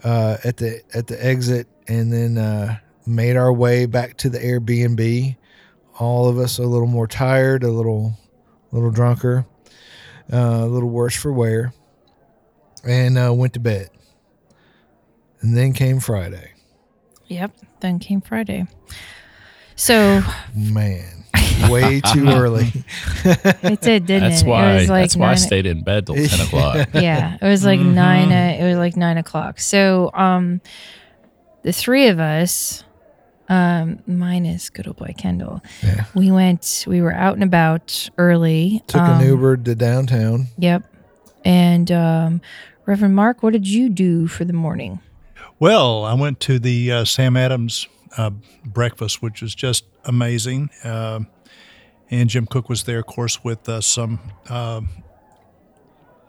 [0.04, 4.40] uh, at the at the exit, and then uh, made our way back to the
[4.40, 5.36] Airbnb.
[6.00, 8.18] All of us a little more tired, a little,
[8.72, 9.46] little drunker,
[10.32, 11.74] uh, a little worse for wear,
[12.84, 13.90] and uh, went to bed.
[15.42, 16.54] And then came Friday.
[17.28, 17.52] Yep.
[17.82, 18.66] Then came Friday.
[19.76, 20.24] So
[20.56, 21.23] Man,
[21.70, 22.72] way too early.
[23.26, 24.48] it did, didn't That's it?
[24.48, 24.72] why.
[24.74, 26.88] it was like that's why I nine- stayed in bed till ten o'clock.
[26.94, 27.94] yeah, it was like Mm-hmm.
[27.96, 28.32] nine.
[28.32, 29.60] Uh, it was like nine o'clock.
[29.60, 30.62] So, um,
[31.64, 32.84] the three of us,
[33.50, 36.06] um, minus good old boy Kendall, Yeah.
[36.14, 36.86] we went.
[36.88, 38.82] We were out and about early.
[38.88, 40.48] Took um, an Uber to downtown.
[40.58, 40.84] Yep.
[41.46, 42.42] And um,
[42.86, 45.00] Reverend Mark, what did you do for the morning?
[45.60, 47.88] Well, I went to the uh, Sam Adams
[48.18, 48.32] uh,
[48.66, 50.70] breakfast, which was just amazing.
[50.84, 51.28] Um
[52.14, 54.88] and Jim Koch was there, of course, with uh, some um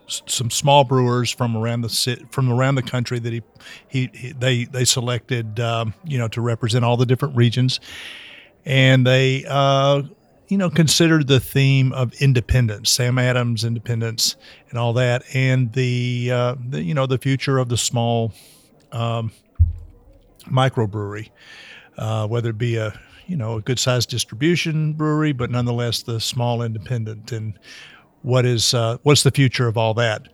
[0.07, 3.43] s- some small brewers from around the ci- from around the country that he,
[3.89, 7.81] he, he they they selected, um, you know, to represent all the different regions,
[8.65, 9.45] and they.
[9.49, 10.03] Uh,
[10.49, 14.37] you know, considered the theme of independence, Sam Adams independence,
[14.69, 18.31] and all that, and the, uh, the you know the future of the small
[20.45, 21.31] microbrewery,
[21.97, 22.93] uh, whether it be a
[23.27, 27.59] you know a good sized distribution brewery, but nonetheless the small independent, and
[28.23, 30.29] what is uh, what's the future of all that?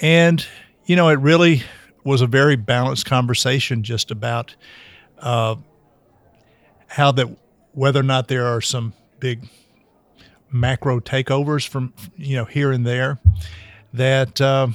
[0.00, 0.44] And
[0.84, 1.62] you know, it really
[2.04, 4.54] was a very balanced conversation just about
[5.18, 5.56] uh,
[6.86, 7.28] how that
[7.72, 9.48] whether or not there are some big
[10.50, 13.18] macro takeovers from you know here and there
[13.92, 14.74] that um,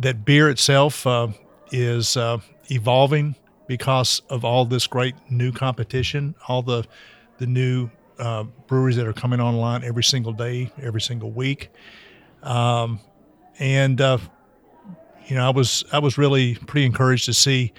[0.00, 1.28] that beer itself uh,
[1.70, 2.38] is uh,
[2.70, 3.34] evolving
[3.66, 6.84] because of all this great new competition, all the
[7.38, 11.70] the new uh, breweries that are coming online every single day, every single week,
[12.42, 13.00] um,
[13.58, 14.18] and uh,
[15.26, 17.72] you know I was I was really pretty encouraged to see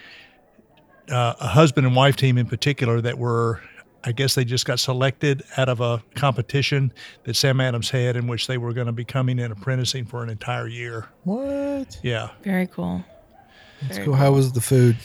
[1.09, 3.61] uh, a husband and wife team in particular that were.
[4.03, 8.25] I guess they just got selected out of a competition that Sam Adams had, in
[8.27, 11.09] which they were going to be coming and apprenticing for an entire year.
[11.25, 11.99] What?
[12.03, 13.03] Yeah, Very cool.
[13.81, 14.13] That's cool.
[14.13, 14.95] How was the food?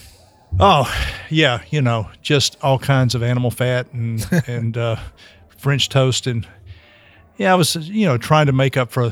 [0.59, 0.87] Oh,
[1.29, 4.97] yeah, you know, just all kinds of animal fat and and uh,
[5.57, 6.47] French toast and
[7.37, 9.09] yeah, I was you know trying to make up for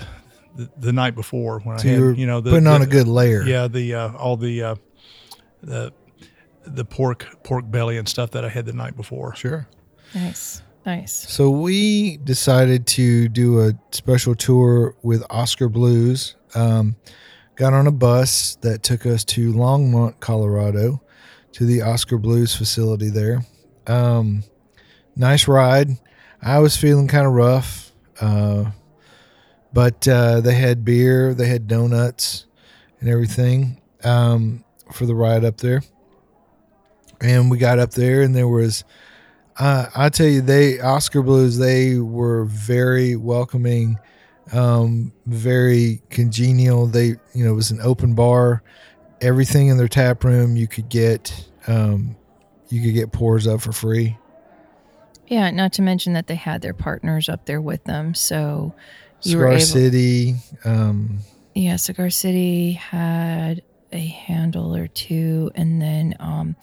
[0.56, 2.82] the, the night before when So I had you were you know the, putting on
[2.82, 3.44] a good layer.
[3.44, 4.76] yeah the uh, all the uh,
[5.64, 5.92] the
[6.66, 9.36] the pork pork belly and stuff that I had the night before.
[9.36, 9.68] Sure.
[10.14, 10.62] Nice.
[10.86, 11.14] Nice.
[11.30, 16.36] So we decided to do a special tour with Oskar Blues.
[16.56, 16.96] Um,
[17.56, 21.02] got on a bus that took us to Longmont, Colorado,
[21.54, 23.46] to the Oskar Blues facility there.
[23.88, 24.44] Um,
[25.16, 25.90] nice ride.
[26.42, 28.72] I was feeling kind of rough, uh,
[29.74, 32.46] but uh, they had beer, they had donuts,
[33.00, 35.82] and everything um, for the ride up there.
[37.20, 38.84] And we got up there, and there was
[39.62, 41.58] uh, I tell you, they Oskar Blues.
[41.58, 44.00] They were very welcoming,
[44.54, 46.88] um, very congenial.
[46.88, 48.64] They, you know, it was an open bar.
[49.22, 52.16] Everything in their tap room you could get, um,
[52.70, 54.18] you could get pours up for free.
[55.28, 58.14] Yeah, not to mention that they had their partners up there with them.
[58.14, 58.74] So
[59.22, 61.20] you were Cigar able City, um,
[61.56, 63.62] Yeah, Cigar City had
[63.94, 66.56] a handle or two, and then um,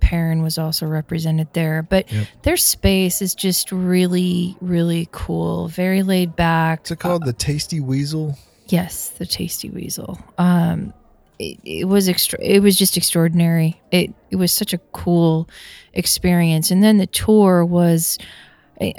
[0.00, 1.82] Perrin was also represented there.
[1.82, 5.68] But their space is just really, really cool.
[5.68, 6.80] Very laid back.
[6.80, 7.24] What's it called?
[7.24, 8.36] The Tasty Weasel.
[8.66, 10.18] Yes, the Tasty Weasel.
[10.38, 10.92] Um,
[11.40, 12.38] it, it was extra.
[12.42, 13.80] It was just extraordinary.
[13.90, 15.48] It it was such a cool
[15.94, 16.70] experience.
[16.70, 18.18] And then the tour was.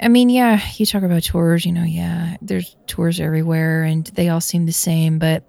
[0.00, 1.64] I mean, yeah, you talk about tours.
[1.66, 5.18] You know, yeah, there's tours everywhere, and they all seem the same.
[5.18, 5.42] But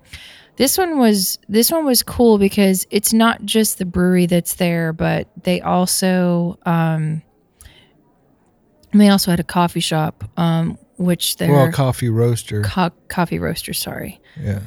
[0.56, 4.92] this one was this one was cool because it's not just the brewery that's there,
[4.92, 7.22] but they also um,
[8.92, 12.62] they also had a coffee shop, um, which they're Well, coffee roaster.
[12.64, 13.74] co- coffee roaster.
[13.74, 14.20] Sorry.
[14.40, 14.62] yeah.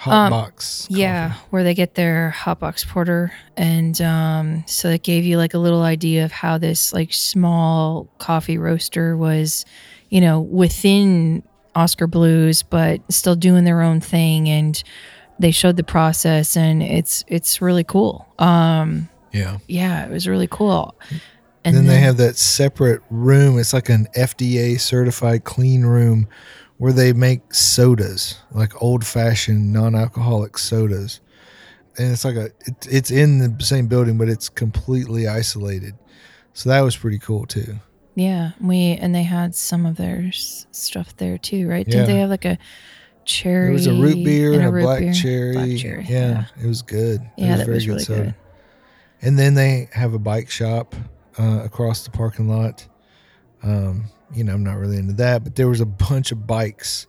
[0.00, 0.86] Hot Um, box.
[0.88, 5.52] Yeah, where they get their hot box porter, and um, so it gave you like
[5.52, 9.66] a little idea of how this like small coffee roaster was,
[10.08, 11.42] you know, within
[11.74, 14.82] Oskar Blues, but still doing their own thing, and
[15.38, 18.26] they showed the process, and it's it's really cool.
[18.38, 19.58] Um, Yeah.
[19.68, 20.94] yeah, it was really cool.
[21.62, 23.58] And then, they have that separate room.
[23.58, 26.26] It's like an FDA certified clean room
[26.80, 31.20] where they make sodas, like old fashioned non alcoholic sodas.
[31.98, 35.94] And it's like a, it, it's in the same building, but it's completely isolated.
[36.54, 37.76] So that was pretty cool too.
[38.14, 41.86] Yeah, we and they had some of their stuff there too, right?
[41.86, 41.98] Yeah.
[41.98, 42.56] Did they have like a
[43.26, 43.66] cherry?
[43.66, 45.12] There was a root beer and, a, root black, beer?
[45.12, 45.52] cherry.
[45.52, 46.06] Black cherry.
[46.08, 47.20] Yeah, it was good.
[47.36, 48.34] It Yeah, that was really good.
[49.20, 50.94] And then they have a bike shop
[51.38, 52.86] uh, across the parking lot.
[53.62, 57.06] Um, you know, I'm not really into that, but there was a bunch of bikes.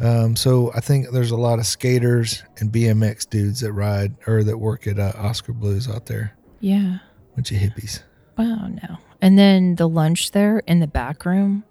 [0.00, 4.42] Um, so I think there's a lot of skaters and BMX dudes that ride or
[4.42, 6.36] that work at uh, Oskar Blues out there.
[6.60, 6.98] Yeah.
[7.36, 8.02] Bunch of hippies.
[8.36, 8.66] Wow.
[8.66, 8.98] No.
[9.20, 11.64] And then the lunch there in the back room,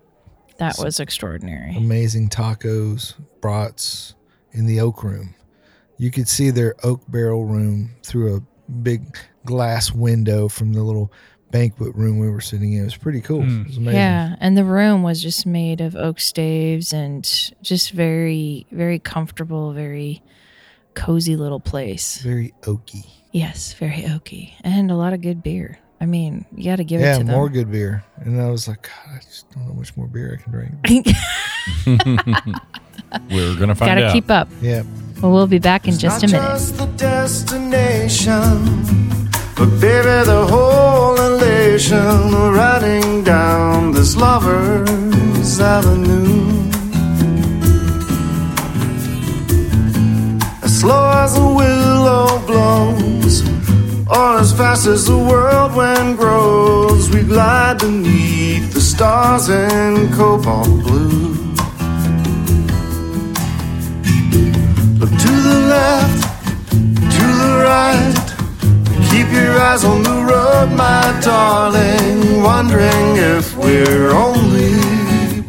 [0.58, 1.76] that was extraordinary.
[1.76, 4.16] Amazing tacos, brats
[4.52, 5.36] in the oak room.
[5.98, 11.12] You could see their oak barrel room through a big glass window from the little
[11.54, 12.82] banquet room we were sitting in.
[12.82, 13.44] It was pretty cool.
[13.44, 13.62] Hmm.
[13.62, 14.00] It was amazing.
[14.00, 17.24] Yeah, and the room was just made of oak staves and
[17.62, 20.22] just very, very comfortable, very
[20.96, 22.18] cozy little place.
[22.18, 23.06] Very oaky.
[23.32, 25.80] Yes, very oaky, and a lot of good beer.
[26.02, 27.34] I mean, you got to give yeah, it to them.
[27.36, 28.04] more good beer.
[28.18, 30.52] And I was like, God, I just don't know how much more beer I can
[30.52, 30.74] drink.
[33.32, 34.14] We're gonna find Got to out.
[34.14, 34.50] keep up.
[34.62, 34.84] yeah.
[35.22, 36.42] Well, we'll be back in just a minute.
[36.42, 38.34] just the destination,
[39.56, 46.70] but baby, the whole elation of riding down this lover's avenue.
[50.64, 53.44] As slow as a willow blows,
[54.08, 61.34] or as fast as the whirlwind grows, we glide beneath the stars in cobalt blue.
[65.00, 66.23] Look to the left,
[69.34, 72.42] your eyes on the road, my darling.
[72.44, 74.80] Wondering if we're only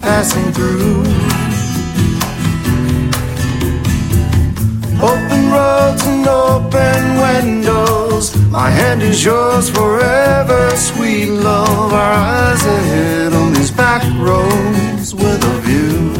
[0.00, 1.02] passing through.
[5.12, 8.34] Open roads and open windows.
[8.50, 11.92] My hand is yours forever, sweet love.
[11.92, 16.14] Our eyes ahead on these back roads with a view.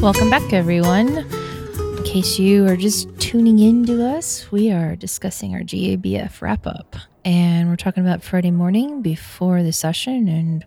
[0.00, 1.08] Welcome back, everyone.
[1.18, 6.66] In case you are just tuning in to us, we are discussing our GABF wrap
[6.66, 6.96] up.
[7.24, 10.64] And we're talking about Friday morning before the session and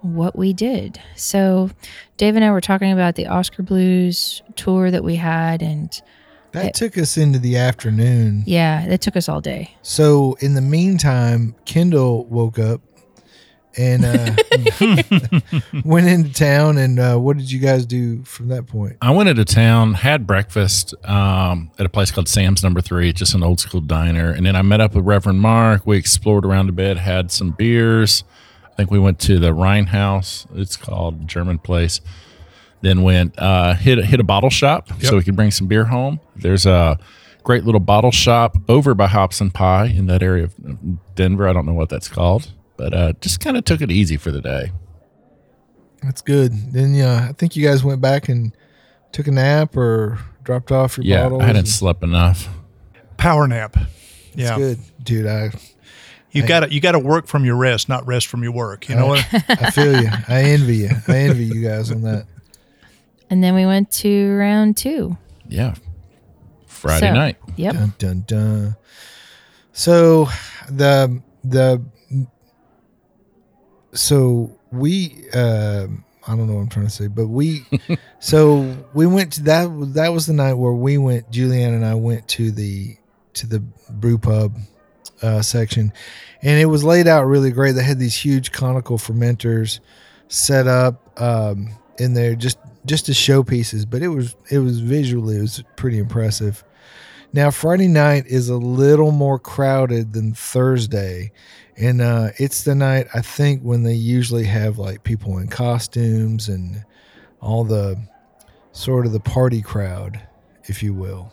[0.00, 1.00] what we did.
[1.14, 1.70] So,
[2.16, 5.60] Dave and I were talking about the Oskar Blues tour that we had.
[5.62, 5.90] And
[6.52, 8.44] That took us into the afternoon.
[8.46, 9.74] yeah, it took us all day.
[9.82, 12.80] So in the meantime, Kendall woke up
[13.76, 14.36] and uh,
[15.84, 16.78] went into town.
[16.78, 18.96] And uh, what did you guys do from that point?
[19.00, 23.34] I went into town, had breakfast um, at a place called Sam's Number Three, just
[23.34, 25.86] an old school diner, and then I met up with Reverend Mark.
[25.86, 28.24] We explored around a bit, had some beers.
[28.66, 30.46] I think we went to the Rhein Haus.
[30.54, 32.00] It's called German place.
[32.82, 35.84] Then went uh, hit a- hit a bottle shop so we could bring some beer
[35.84, 36.18] home.
[36.34, 36.98] There's a
[37.42, 40.54] great little bottle shop over by Hops and Pie in that area of
[41.14, 41.46] Denver.
[41.46, 44.30] I don't know what that's called, but uh, just kind of took it easy for
[44.30, 44.72] the day.
[46.02, 46.72] That's good.
[46.72, 48.56] Then yeah, I think you guys went back and
[49.12, 51.42] took a nap or dropped off your Yeah, bottles.
[51.42, 52.48] I hadn't and- slept enough.
[53.18, 53.76] Power nap.
[53.76, 54.56] It's Yeah.
[54.56, 55.26] good, dude.
[55.26, 55.50] I
[56.30, 58.88] You got to you got to work from your rest, not rest from your work.
[58.88, 59.26] You know what?
[59.48, 60.08] I feel you.
[60.28, 60.90] I envy you.
[61.06, 62.24] I envy you guys on that.
[63.28, 65.18] And then we went to round two.
[65.48, 65.74] Yeah,
[66.66, 67.36] Friday So, night.
[67.56, 67.74] Yep.
[67.74, 68.76] Dun dun dun.
[69.72, 70.28] So
[70.70, 71.82] the the
[73.92, 77.64] so we um I don't know what I'm trying to say, but we,
[78.20, 79.68] so we went to that.
[79.94, 81.30] That was the night where we went.
[81.30, 82.96] Julianne and I went to the
[83.34, 83.60] to the
[83.90, 84.56] brew pub
[85.22, 85.92] uh, section,
[86.42, 87.72] and it was laid out really great.
[87.72, 89.80] They had these huge conical fermenters
[90.28, 95.36] set up um, in there just just as showpieces, but it was it was visually
[95.36, 96.62] it was pretty impressive.
[97.32, 101.32] Now Friday night is a little more crowded than Thursday,
[101.80, 106.48] and uh, it's the night I think when they usually have like people in costumes
[106.48, 106.84] and
[107.40, 107.98] all the
[108.72, 110.20] sort of the party crowd,
[110.64, 111.32] if you will.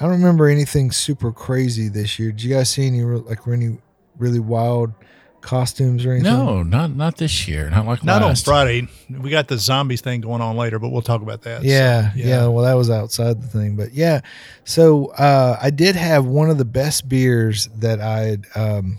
[0.00, 2.30] I don't remember anything super crazy this year.
[2.30, 3.78] Did you guys see any re- like any
[4.16, 4.92] really wild
[5.40, 6.32] costumes or anything?
[6.32, 7.68] No, not not this year.
[7.68, 8.36] Not like Not on.
[8.36, 8.86] Friday.
[9.10, 11.64] We got the zombies thing going on later, but we'll talk about that.
[11.64, 14.20] Yeah, So, yeah, Well, that was outside the thing, but yeah.
[14.64, 18.98] So uh, I did have one of the best beers that I had um,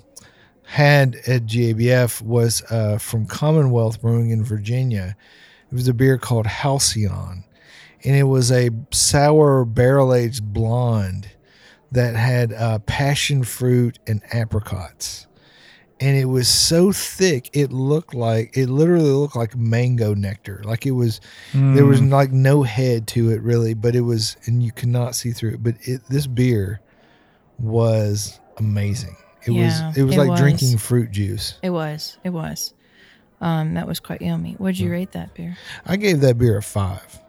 [0.69, 5.17] had at GABF was uh, from Commonwealth Brewing in Virginia.
[5.71, 7.43] It was a beer called Halcyon,
[8.03, 11.31] and it was a sour barrel aged blonde
[11.91, 15.25] that had uh, passion fruit and apricots.
[15.99, 20.61] And it was so thick it looked like it literally looked like mango nectar.
[20.63, 21.19] Like it was
[21.73, 25.15] there was like no head to it really but it was and you could not
[25.15, 26.79] see through it but it, this beer
[27.57, 30.39] was amazing it Yeah, was it was it like was.
[30.39, 32.17] drinking fruit juice It was.
[32.23, 32.73] It was.
[33.41, 34.53] Um, that was quite yummy.
[34.57, 34.83] What'd Hmm.
[34.85, 35.57] you rate that beer?
[35.85, 37.19] i gave that beer a five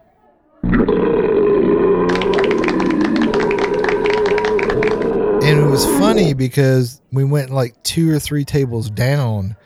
[5.42, 9.56] and it was funny because we went like two or three tables down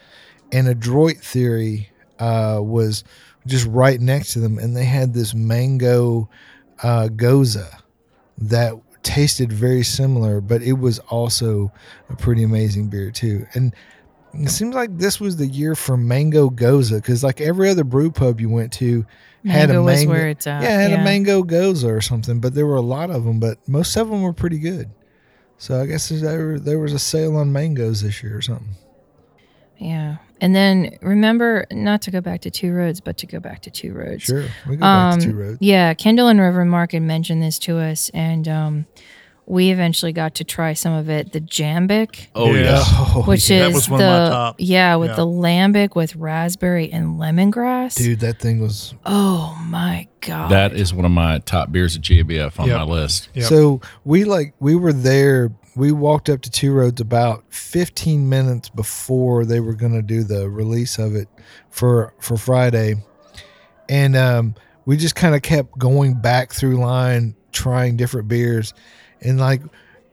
[0.52, 1.90] and adroit theory
[2.20, 3.02] uh, was
[3.46, 6.28] just right next to them and they had this mango
[6.82, 7.56] uh, gose
[8.38, 8.74] that
[9.04, 11.70] tasted very similar but it was also
[12.08, 13.74] a pretty amazing beer too and
[14.34, 18.10] it seems like this was the year for mango gose because like every other brew
[18.10, 19.06] pub you went to
[19.44, 21.00] had Mango a mango where it's at, yeah had yeah.
[21.00, 24.08] a mango gose or something but there were a lot of them but most of
[24.08, 24.90] them were pretty good
[25.58, 28.74] so i guess there, there was a sale on mangoes this year or something
[29.78, 30.16] Yeah.
[30.40, 33.70] And then remember not to go back to Two Roads, but to go back to
[33.70, 34.24] Two Roads.
[34.24, 37.42] sure we go back to two Um, roads Yeah, Kendall and Reverend Mark had mentioned
[37.42, 38.86] this to us, and um,
[39.46, 41.32] we eventually got to try some of it.
[41.32, 42.62] The Jambic, Oh Yeah.
[42.62, 42.82] yeah.
[42.86, 44.56] oh, which That is was one the of my top.
[44.58, 45.16] yeah with Yeah.
[45.16, 47.94] the lambic with raspberry and lemongrass.
[47.96, 52.02] dude that thing was Oh my god, That is one of my top beers at
[52.02, 52.76] GABF on Yep.
[52.78, 53.28] my list.
[53.34, 53.44] Yep.
[53.46, 55.52] So we like we were there.
[55.76, 60.22] We walked up to Two Roads about 15 minutes before they were going to do
[60.22, 61.28] the release of it
[61.70, 62.94] for for Friday,
[63.88, 64.54] and um,
[64.86, 68.72] we just kind of kept going back through line trying different beers,
[69.20, 69.62] and like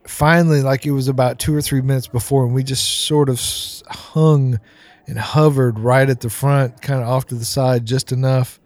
[0.04, 3.40] finally, like it was about two or three minutes before, and we just sort of
[3.88, 4.58] hung
[5.06, 8.60] and hovered right at the front, kind of off to the side, just enough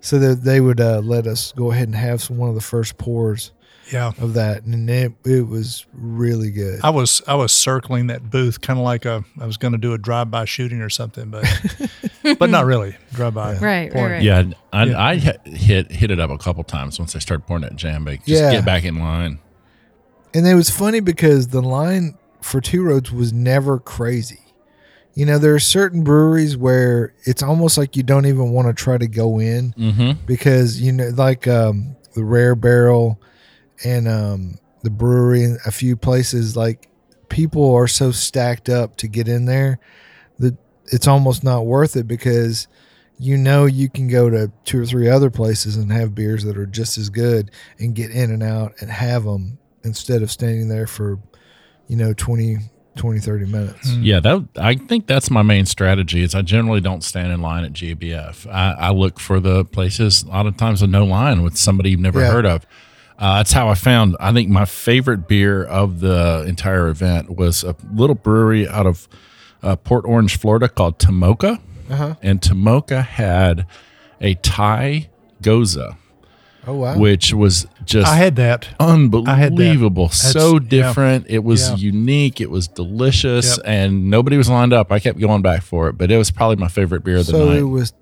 [0.00, 2.60] so that they would uh, let us go ahead and have some one of the
[2.60, 3.50] first pours
[3.92, 4.12] Yeah.
[4.20, 6.80] of that, and it, it was really good.
[6.82, 9.78] I was I was circling that booth kind of like a I was going to
[9.78, 11.44] do a drive by shooting or something, but
[12.38, 13.52] but not really drive by.
[13.54, 14.22] Right, right, right.
[14.22, 15.02] Yeah, I, Yeah.
[15.04, 18.18] I hit- hit hit it up a couple times once I started pouring that Jambic.
[18.26, 18.52] Just Yeah.
[18.52, 19.38] get back in line.
[20.34, 24.40] And it was funny because the line for Two Roads was never crazy.
[25.14, 28.74] You know, there are certain breweries where it's almost like you don't even want to
[28.74, 30.26] try to go in Mm-hmm.
[30.26, 33.18] because you know, like um, the Rare Barrel
[33.84, 36.88] and um, the brewery and a few places, like
[37.28, 39.78] people are so stacked up to get in there
[40.38, 40.56] that
[40.86, 42.68] it's almost not worth it because
[43.18, 46.56] you know you can go to two or three other places and have beers that
[46.56, 50.68] are just as good and get in and out and have them instead of standing
[50.68, 51.18] there for
[51.88, 52.58] you know 20
[52.96, 56.22] 20 30 minutes Yeah, that I think that's my main strategy.
[56.22, 58.46] Is I generally don't stand in line at GABF.
[58.50, 61.90] I, I look for the places a lot of times with no line with somebody
[61.90, 62.30] you've never Yeah.
[62.32, 62.64] heard of.
[63.18, 64.16] Uh, that's how I found.
[64.20, 69.08] I think my favorite beer of the entire event was a little brewery out of
[69.62, 71.58] uh, Port Orange, Florida, called Tomoka,
[71.90, 72.14] Uh-huh.
[72.22, 73.66] and Tomoka had
[74.20, 75.08] a Thai
[75.42, 75.96] Gose,
[76.66, 78.68] oh wow which was just I had that.
[78.80, 80.06] unbelievable.
[80.08, 80.68] That's- So yeah.
[80.68, 81.26] different.
[81.28, 81.76] It was Yeah.
[81.76, 82.40] unique.
[82.40, 83.66] It was delicious, Yep.
[83.66, 84.90] and nobody was lined up.
[84.92, 87.32] I kept going back for it, but it was probably my favorite beer of the
[87.32, 87.58] so night.
[87.58, 87.92] it was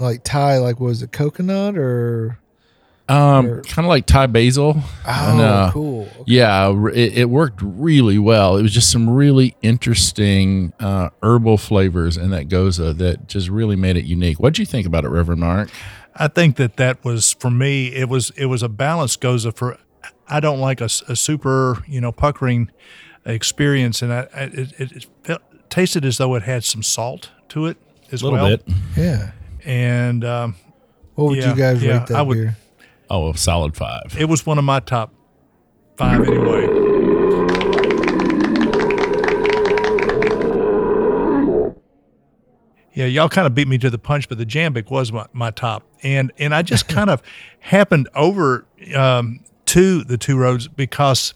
[0.00, 2.38] like thai like was it coconut or
[3.08, 4.74] um, kind of like Thai basil.
[4.76, 8.56] oh And, uh, cool Yeah, it, it worked really well.
[8.56, 13.76] It was just some really interesting uh, herbal flavors in that gose that just really
[13.76, 14.38] made it unique.
[14.40, 15.70] What do you think about it, Reverend Mark?
[16.14, 17.88] I think that that was for me.
[17.94, 19.78] It was it was a balanced gose for.
[20.28, 22.70] I don't like a super you know puckering
[23.24, 27.30] experience, and I, I it, it, it felt, tasted as though it had some salt
[27.50, 27.76] to it
[28.10, 28.48] as A little well.
[28.56, 28.68] bit.
[28.96, 29.30] yeah
[29.64, 30.56] and um,
[31.14, 32.56] What would Yeah, you guys yeah, rate that I would- beer?
[33.10, 34.16] Oh, a solid five.
[34.18, 35.12] it was one of my top
[35.96, 36.66] five anyway.
[42.94, 45.50] Yeah, y'all kind of beat me to the punch, but the Jambic was my, my
[45.52, 47.22] top, and and I just kind of
[47.60, 51.32] happened over um, to the two roads because,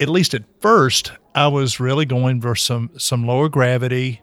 [0.00, 4.20] at least at first, I was really going for some some lower gravity,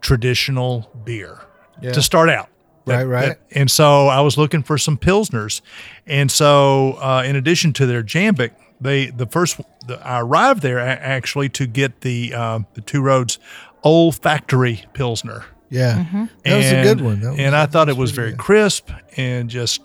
[0.00, 1.42] traditional beer
[1.82, 1.92] Yeah.
[1.92, 2.48] to start out.
[2.86, 3.36] Right, right.
[3.52, 5.60] and so I was looking for some pilsners,
[6.06, 10.80] and so uh, in addition to their Jambic, they the first the, I arrived there
[10.80, 13.38] actually to get the uh, the two roads
[13.84, 15.44] old factory pilsner.
[15.70, 17.20] Yeah, that was a And- good one.
[17.20, 18.38] Was- and I thought it was very good.
[18.40, 19.80] crisp and just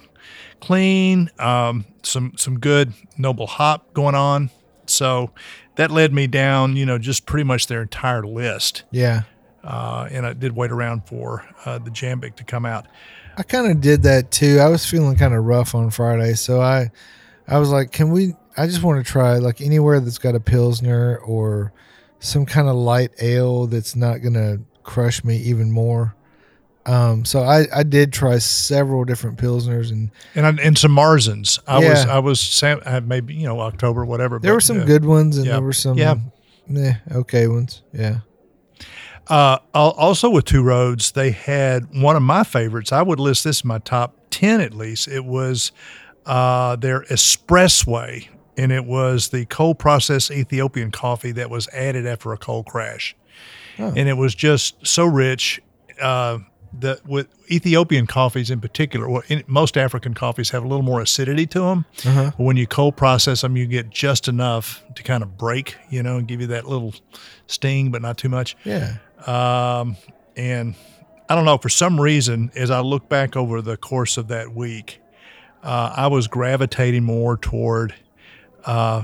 [0.60, 1.30] clean.
[1.40, 4.50] Um, some some good noble hop going on.
[4.86, 5.32] So
[5.76, 8.84] that led me down, you know, just pretty much their entire list.
[8.92, 9.24] Yeah,
[9.68, 12.88] Uh, and I did wait around for uh, the Jambic to come out.
[13.38, 14.60] I kind of did that too.
[14.60, 16.90] I was feeling kind of rough on Friday, so I,
[17.48, 20.40] I was like, "Can we?" I just want to try like anywhere that's got a
[20.40, 21.74] pilsner or
[22.20, 26.16] some kind of light ale that's not gonna crush me even more.
[26.86, 31.60] Um, so I, I did try several different pilsners, and and I, and some Marzens.
[31.68, 34.40] I was I was sam- uh, maybe you know October whatever.
[34.40, 35.52] there but, were some uh, good ones, and yeah.
[35.54, 36.16] there were some Yeah.
[37.12, 37.84] okay ones.
[37.94, 38.20] Yeah,
[39.30, 42.92] Uh, also with Two Roads, they had one of my favorites.
[42.92, 45.08] I would list this in my top ten at least.
[45.08, 45.72] It was
[46.26, 52.32] uh, their Espressway, and it was the cold processed Ethiopian coffee that was added after
[52.34, 53.16] a cold crash,
[53.96, 55.62] and it was just so rich.
[56.02, 56.40] Uh,
[56.80, 61.02] that with Ethiopian coffees in particular, well, in, most African coffees have a little more
[61.02, 61.86] acidity to them.
[62.38, 66.04] But when you cold process them, you get just enough to kind of break, you
[66.04, 66.94] know, and give you that little
[67.48, 68.56] sting, but not too much.
[68.64, 68.98] yeah.
[69.26, 69.98] Um,
[70.36, 70.76] and
[71.30, 74.54] I don't know, for some reason, as I look back over the course of that
[74.54, 75.02] week,
[75.64, 77.96] uh, I was gravitating more toward
[78.66, 79.04] uh,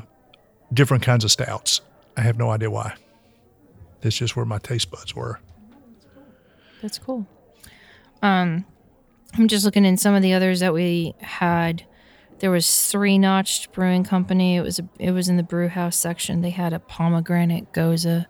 [0.72, 1.82] different kinds of stouts.
[2.16, 2.94] I have no idea why.
[4.02, 5.40] That's just where my taste buds were.
[6.82, 7.26] That's cool.
[8.22, 8.66] Um,
[9.34, 11.86] I'm just looking in some of the others that we had.
[12.40, 14.58] There was Three Notch'd Brewing Company.
[14.58, 16.42] It was a, it was in the brew house section.
[16.42, 18.26] They had a pomegranate gose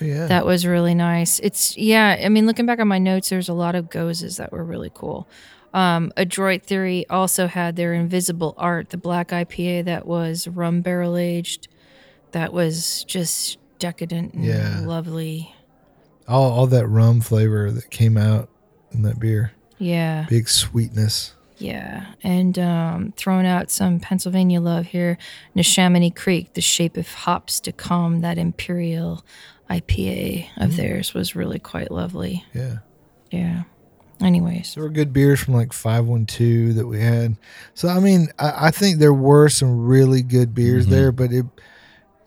[0.00, 0.26] Yeah.
[0.26, 1.38] that was really nice.
[1.40, 2.20] It's yeah.
[2.24, 4.90] I mean, looking back on my notes, there's a lot of goses that were really
[4.94, 5.26] cool.
[5.74, 11.16] Um, Adroit Theory also had their Invisible Art, the black IPA that was rum barrel
[11.16, 11.68] aged.
[12.32, 14.80] That was just decadent and Yeah.
[14.84, 15.52] lovely.
[16.28, 18.48] all all that rum flavor that came out
[18.92, 19.52] in that beer.
[19.78, 20.26] Yeah.
[20.28, 21.34] Big sweetness.
[21.58, 25.16] Yeah, and um, throwing out some Pennsylvania love here.
[25.54, 29.24] Neshaminy Creek, the shape of hops to come, that imperial
[29.70, 32.44] IPA of theirs was really quite lovely.
[32.54, 32.78] Yeah.
[33.30, 33.62] Yeah.
[34.20, 37.36] Anyways, There were good beers from like 512 that we had.
[37.74, 40.94] So, I mean, I, I think there were some really good beers Mm-hmm.
[40.94, 41.44] there, but it,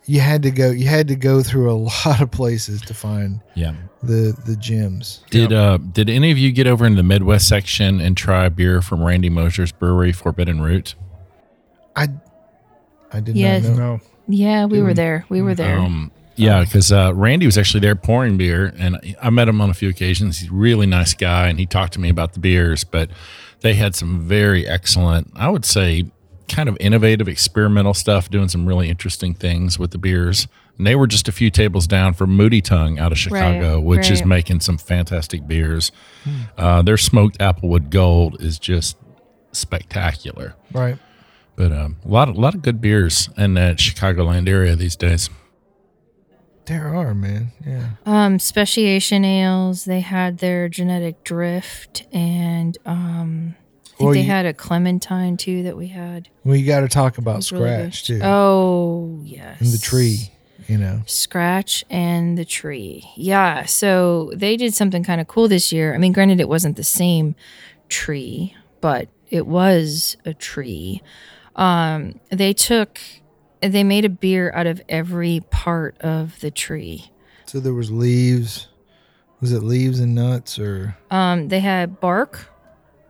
[0.05, 1.73] you had to go, you had to go through a
[2.05, 3.73] lot of places to find Yeah.
[4.03, 5.23] the, the gems.
[5.31, 8.49] Did uh did any of you get over in the Midwest section and try a
[8.51, 10.93] beer from Randy Mosher's brewery, Forbidden Root?
[11.95, 12.09] I,
[13.11, 13.63] I did Yes.
[13.63, 13.99] not know.
[14.27, 15.25] Yeah, we were there.
[15.29, 15.79] We were there.
[15.79, 19.69] Um, yeah, because uh, Randy was actually there pouring beer, and I met him on
[19.69, 20.39] a few occasions.
[20.39, 22.83] He's a really nice guy, and he talked to me about the beers.
[22.83, 23.09] But
[23.61, 26.05] they had some very excellent, I would say,
[26.47, 30.47] kind of innovative, experimental stuff, doing some really interesting things with the beers.
[30.77, 33.83] And they were just a few tables down from Moody Tongue out of Chicago, Right,
[33.83, 35.91] which is making some fantastic beers.
[36.57, 38.95] Uh, their smoked Applewood Gold is just
[39.51, 40.55] spectacular.
[40.71, 40.97] Right.
[41.57, 44.95] But um, a lot, of, a lot of good beers in that Chicagoland area these
[44.95, 45.29] days.
[46.69, 47.51] There are, man.
[47.65, 47.89] Yeah.
[48.05, 54.27] Um, Speciation Ales, they had their Genetic Drift, and um, I think Well, they you-
[54.27, 56.29] had a Clementine too that we had.
[56.43, 57.65] We got to talk about was really.
[57.91, 58.19] Scratch too.
[58.23, 59.59] Oh, yes.
[59.59, 60.31] and the tree,
[60.67, 61.01] you know.
[61.07, 63.03] Scratch and the tree.
[63.15, 63.65] Yeah.
[63.65, 65.95] So they did something kind of cool this year.
[65.95, 67.33] I mean, granted, it wasn't the same
[67.89, 71.01] tree, but it was a tree.
[71.55, 72.99] Um, they took,
[73.61, 77.11] they made a beer out of every part of the tree.
[77.45, 78.67] So there was leaves.
[79.41, 82.49] Was it leaves and nuts or Um, they had bark,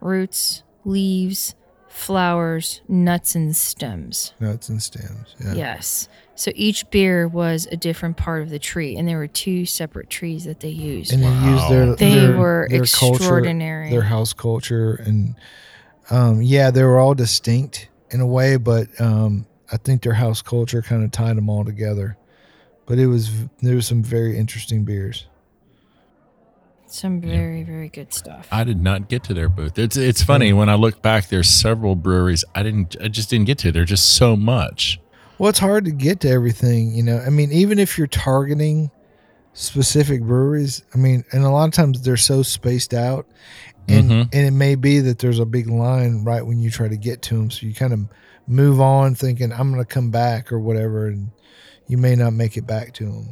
[0.00, 1.54] roots, leaves,
[1.88, 4.32] flowers, nuts, and stems.
[4.40, 5.34] nuts and stems?
[5.44, 5.54] Yeah.
[5.54, 6.08] Yes.
[6.36, 10.08] So each beer was a different part of the tree, and there were two separate
[10.08, 11.12] trees that they used.
[11.12, 13.88] and they used their They their- were their extraordinary.
[13.90, 15.34] culture, their house culture, and
[16.10, 20.42] um, yeah, they were all distinct in a way, but um, I think their house
[20.42, 22.16] culture kind of tied them all together.
[22.86, 23.30] But it was
[23.62, 25.26] there was some very interesting beers.
[26.86, 28.48] Some very, very good stuff.
[28.50, 29.78] I did not get to their booth.
[29.78, 31.28] It's it's funny when I look back.
[31.28, 32.96] There's several breweries I didn't.
[33.00, 33.70] I just didn't get to.
[33.70, 34.98] There's just so much.
[35.38, 37.18] Well, it's hard to get to everything, you know.
[37.24, 38.90] I mean, even if you're targeting
[39.52, 43.24] specific breweries, I mean, and a lot of times they're so spaced out,
[43.88, 44.20] and Mhm.
[44.32, 47.22] and it may be that there's a big line right when you try to get
[47.22, 48.00] to them, so you kind of
[48.46, 51.30] move on thinking I'm going to come back or whatever, and
[51.86, 53.28] you may not make it back to them.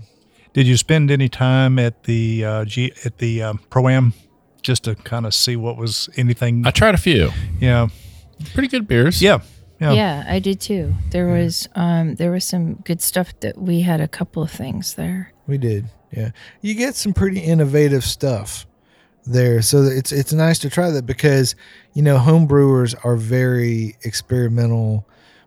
[0.53, 4.15] Did you spend any time at the uh, G at the um, pro am
[4.63, 6.67] just to kind of see what was anything?
[6.67, 7.31] I tried a few.
[7.61, 7.89] yeah,
[8.55, 9.23] Pretty good beers.
[9.23, 9.41] yeah,
[9.81, 9.93] yeah.
[9.93, 10.95] yeah, I did too.
[11.11, 14.95] There was um there was some good stuff that we had a couple of things
[14.95, 15.33] there.
[15.47, 16.31] We did, yeah.
[16.61, 18.67] You get some pretty innovative stuff
[19.29, 21.55] there, so it's it's nice to try that because
[21.95, 25.07] you know home brewers are very experimental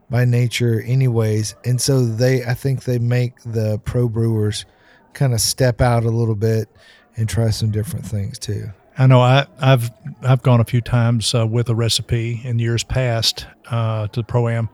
[0.10, 4.66] by nature, anyways, and so they I think they make the pro brewers
[5.14, 6.70] kind of step out a little bit
[7.18, 8.72] and try some different things too.
[8.98, 9.90] I know I, I've
[10.22, 14.24] I've gone a few times uh, with a recipe in years past uh, to the
[14.24, 14.70] pro am,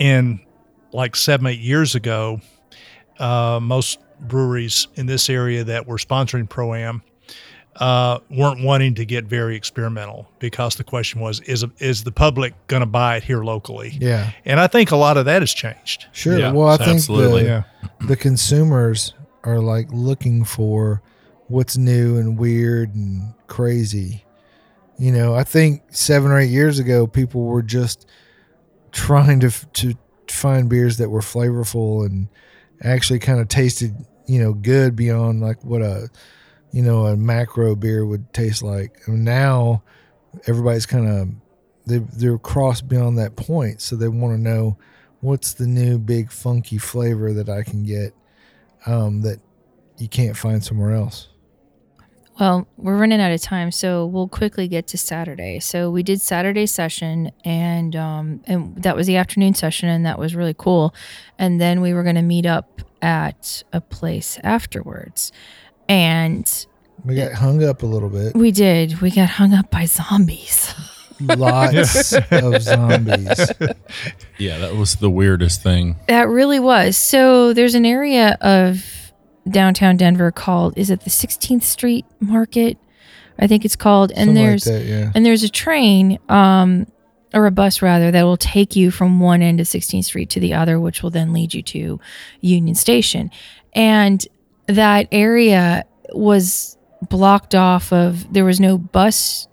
[0.00, 0.40] and
[0.92, 2.40] like seven eight years ago,
[3.18, 7.02] uh, most breweries in this area that were sponsoring pro am
[7.76, 12.54] uh, weren't wanting to get very experimental because the question was is is the public
[12.66, 13.96] going to buy it here locally?
[14.00, 16.06] Yeah, And I think a lot of that has changed.
[16.12, 16.38] sure.
[16.38, 17.42] Yeah, well, I think absolutely.
[17.44, 17.62] the, Yeah.
[18.06, 19.14] the consumers
[19.44, 21.02] are like looking for
[21.48, 24.24] what's new and weird and crazy.
[24.98, 28.06] You know, I think seven or eight years ago, people were just
[28.92, 29.94] trying to to
[30.28, 32.28] find beers that were flavorful and
[32.82, 33.94] actually kind of tasted,
[34.26, 36.08] you know, good beyond like what a
[36.72, 39.00] you know a macro beer would taste like.
[39.06, 39.82] And now
[40.46, 41.28] everybody's kind of
[41.86, 44.76] they they're crossed beyond that point, so they want to know
[45.20, 48.14] what's the new big funky flavor that I can get
[48.86, 49.38] um, that
[49.98, 51.28] you can't find somewhere else.
[52.40, 55.60] Well, we're running out of time, so we'll quickly get to Saturday.
[55.60, 60.18] So we did Saturday session, and um, and that was the afternoon session, and that
[60.18, 60.94] was really cool.
[61.38, 65.30] And then we were going to meet up at a place afterwards,
[65.88, 66.66] and
[67.04, 68.34] We got hung up a little bit.
[68.34, 69.00] we did.
[69.00, 70.74] We got hung up by zombies.
[71.20, 73.52] Lots of zombies.
[74.38, 75.96] Yeah, that was the weirdest thing.
[76.08, 76.96] That really was.
[76.96, 78.84] So there's an area of
[79.48, 82.78] downtown Denver called is it the 16th Street Market?
[83.38, 84.10] I think it's called.
[84.12, 85.12] And Something there's like that, yeah.
[85.14, 86.86] and there's a train um
[87.34, 90.40] or a bus rather that will take you from one end of 16th Street to
[90.40, 92.00] the other which will then lead you to
[92.40, 93.30] Union Station.
[93.74, 94.26] And
[94.66, 96.76] that area was
[97.08, 99.48] blocked off of there was no bus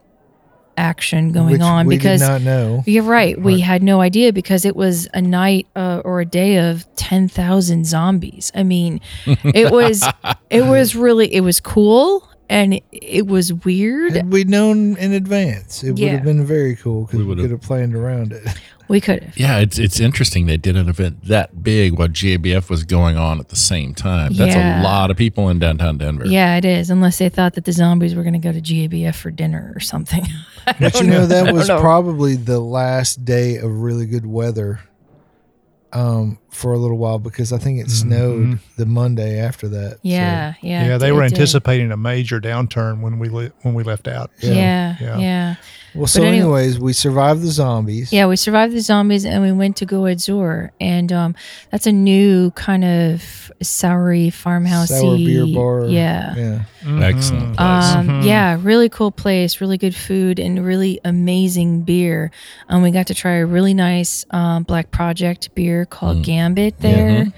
[0.78, 2.84] action going Which on we because did not know.
[2.86, 3.39] you're right.
[3.39, 7.86] We had no idea because it was a night uh, or a day of 10,000
[7.86, 8.49] zombies.
[8.55, 10.07] I mean, it was
[10.49, 14.16] it was really it was cool and it, it was weird.
[14.16, 16.12] Had we known in advance, it would Yeah.
[16.12, 18.47] have been very cool because We we, would've- could have planned around it.
[18.89, 19.37] We could have.
[19.37, 23.39] Yeah, it's it's interesting they did an event that big while GABF was going on
[23.39, 24.33] at the same time.
[24.33, 24.81] That's Yeah.
[24.81, 26.25] a lot of people in downtown Denver.
[26.25, 26.89] Yeah, it is.
[26.89, 29.79] Unless they thought that the zombies were going to go to GABF for dinner or
[29.79, 30.25] something.
[30.79, 31.79] But you know that was know.
[31.79, 34.81] probably the last day of really good weather
[35.91, 39.93] um, for a little while because I think it snowed the Monday after that.
[39.93, 40.85] so- yeah, yeah.
[40.87, 41.39] Yeah, they did- were it did.
[41.39, 44.29] anticipating a major downturn when we le- when we left out.
[44.41, 45.17] Yeah, Yeah.
[45.17, 45.55] yeah.
[45.99, 48.11] Well, so anyway- anyways, we survived the zombies.
[48.11, 50.71] Yeah, we survived the zombies and we went to Goed Zur.
[50.79, 51.35] And um,
[51.71, 55.85] that's a new kind of soury farmhouse Sour beer bar.
[55.85, 56.35] Yeah.
[56.35, 57.05] Yeah.
[57.05, 57.95] Excellent place.
[57.95, 62.31] Um, Yeah, really cool place, really good food, and really amazing beer.
[62.69, 67.09] Um, we got to try a really nice um, Black Project beer called Gambit there,
[67.09, 67.33] and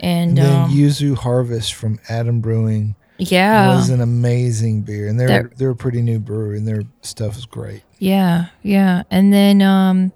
[0.00, 5.28] And then um, Yuzu Harvest from Adam Brewing yeah, was an amazing beer, and they're
[5.28, 7.82] That- they're a pretty new brewery, and their stuff is great.
[8.00, 9.04] Yeah, yeah.
[9.10, 10.12] And then um,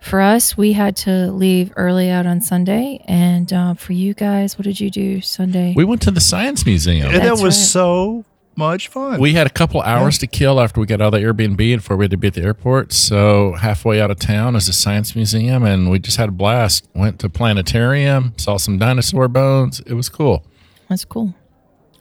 [0.00, 4.56] for us, we had to leave early out on Sunday, and uh, for you guys,
[4.56, 5.74] what did you do Sunday?
[5.76, 7.06] we went to the Science Museum.
[7.06, 7.66] And that That's was right.
[7.66, 8.24] so
[8.56, 9.20] much fun.
[9.20, 11.82] We had a couple hours to kill after we got out of the Airbnb and
[11.82, 12.92] before we had to be at the airport.
[12.92, 16.88] So halfway out of town is the science museum, and we just had a blast.
[16.94, 19.80] Went to planetarium, saw some dinosaur bones.
[19.80, 20.44] It was cool.
[20.88, 21.34] That's cool.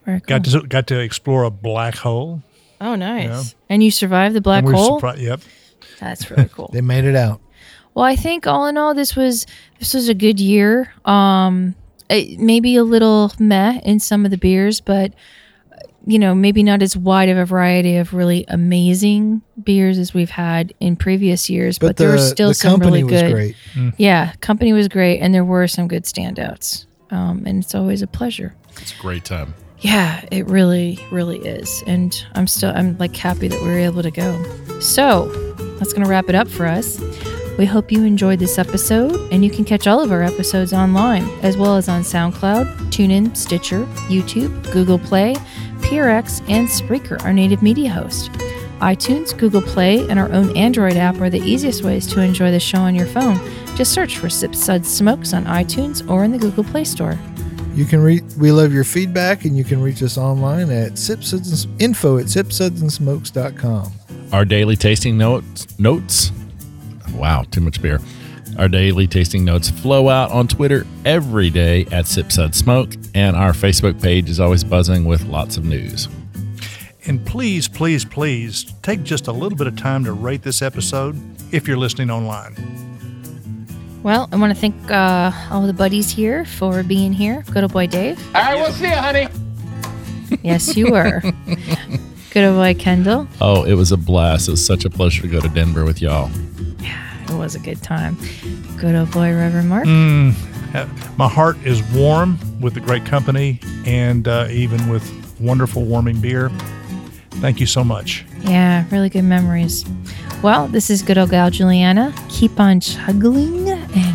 [0.05, 0.27] Very cool.
[0.27, 2.43] got to got to explore a black hole.
[2.83, 3.55] Oh, nice.
[3.69, 5.01] And you survived the black we were hole.
[5.01, 5.41] surpri- Yep.
[5.99, 6.69] That's really cool.
[6.73, 7.41] They made it out.
[7.93, 9.45] Well, I think all in all, this was
[9.79, 10.91] this was a good year.
[11.05, 11.75] Um,
[12.09, 15.13] it, maybe a little meh in some of the beers, but
[15.71, 15.75] uh,
[16.05, 20.31] you know, maybe not as wide of a variety of really amazing beers as we've
[20.31, 21.77] had in previous years.
[21.77, 23.31] But, But, there were still the some company really was good.
[23.31, 23.55] great.
[23.97, 26.85] Yeah, company was great, and there were some good standouts.
[27.11, 28.55] Um, and it's always a pleasure.
[28.81, 29.53] It's a great time.
[29.83, 31.83] Yeah, it really, really is.
[31.85, 34.41] And I'm still, I'm like happy that we were able to go.
[34.79, 35.27] So
[35.77, 37.01] that's going to wrap it up for us.
[37.57, 41.23] We hope you enjoyed this episode, and you can catch all of our episodes online,
[41.43, 45.35] as well as on SoundCloud, TuneIn, Stitcher, YouTube, Google Play,
[45.79, 48.31] PRX, and Spreaker, our native media host.
[48.79, 52.59] iTunes, Google Play, and our own Android app are the easiest ways to enjoy the
[52.59, 53.37] show on your phone.
[53.75, 57.19] Just search for Sip Suds Smokes on iTunes or in the Google Play Store.
[57.73, 58.23] You can reach.
[58.37, 62.25] We love your feedback, and you can reach us online at sipsuds and, info at
[62.25, 63.91] sipsudsandsmokes.com.
[64.31, 66.31] Our daily tasting notes notes.
[67.15, 67.99] Wow, too much beer.
[68.57, 73.35] Our daily tasting notes flow out on Twitter every day at Sip Sud Smoke, and
[73.35, 76.07] our Facebook page is always buzzing with lots of news.
[77.05, 81.19] And please, please, please take just a little bit of time to rate this episode
[81.51, 82.55] if you're listening online.
[84.03, 87.43] Well, I want to thank uh, all the buddies here for being here.
[87.51, 88.19] Good old boy Dave.
[88.35, 89.27] All right, we'll see you, honey.
[90.41, 91.21] Yes, you were.
[92.31, 93.27] Good old boy Kendall.
[93.39, 94.47] Oh, it was a blast.
[94.47, 96.29] It was such a pleasure to go to Denver with y'all.
[96.79, 98.17] Yeah, it was a good time.
[98.77, 99.85] Good old boy Reverend Mark.
[99.85, 100.87] Uh,
[101.17, 105.07] My heart is warm with the great company and uh, even with
[105.39, 106.49] wonderful warming beer.
[107.33, 108.25] Thank you so much.
[108.39, 109.85] Yeah, really good memories.
[110.41, 112.11] Well, this is good old gal Julieanna.
[112.29, 113.67] Keep on chuggling,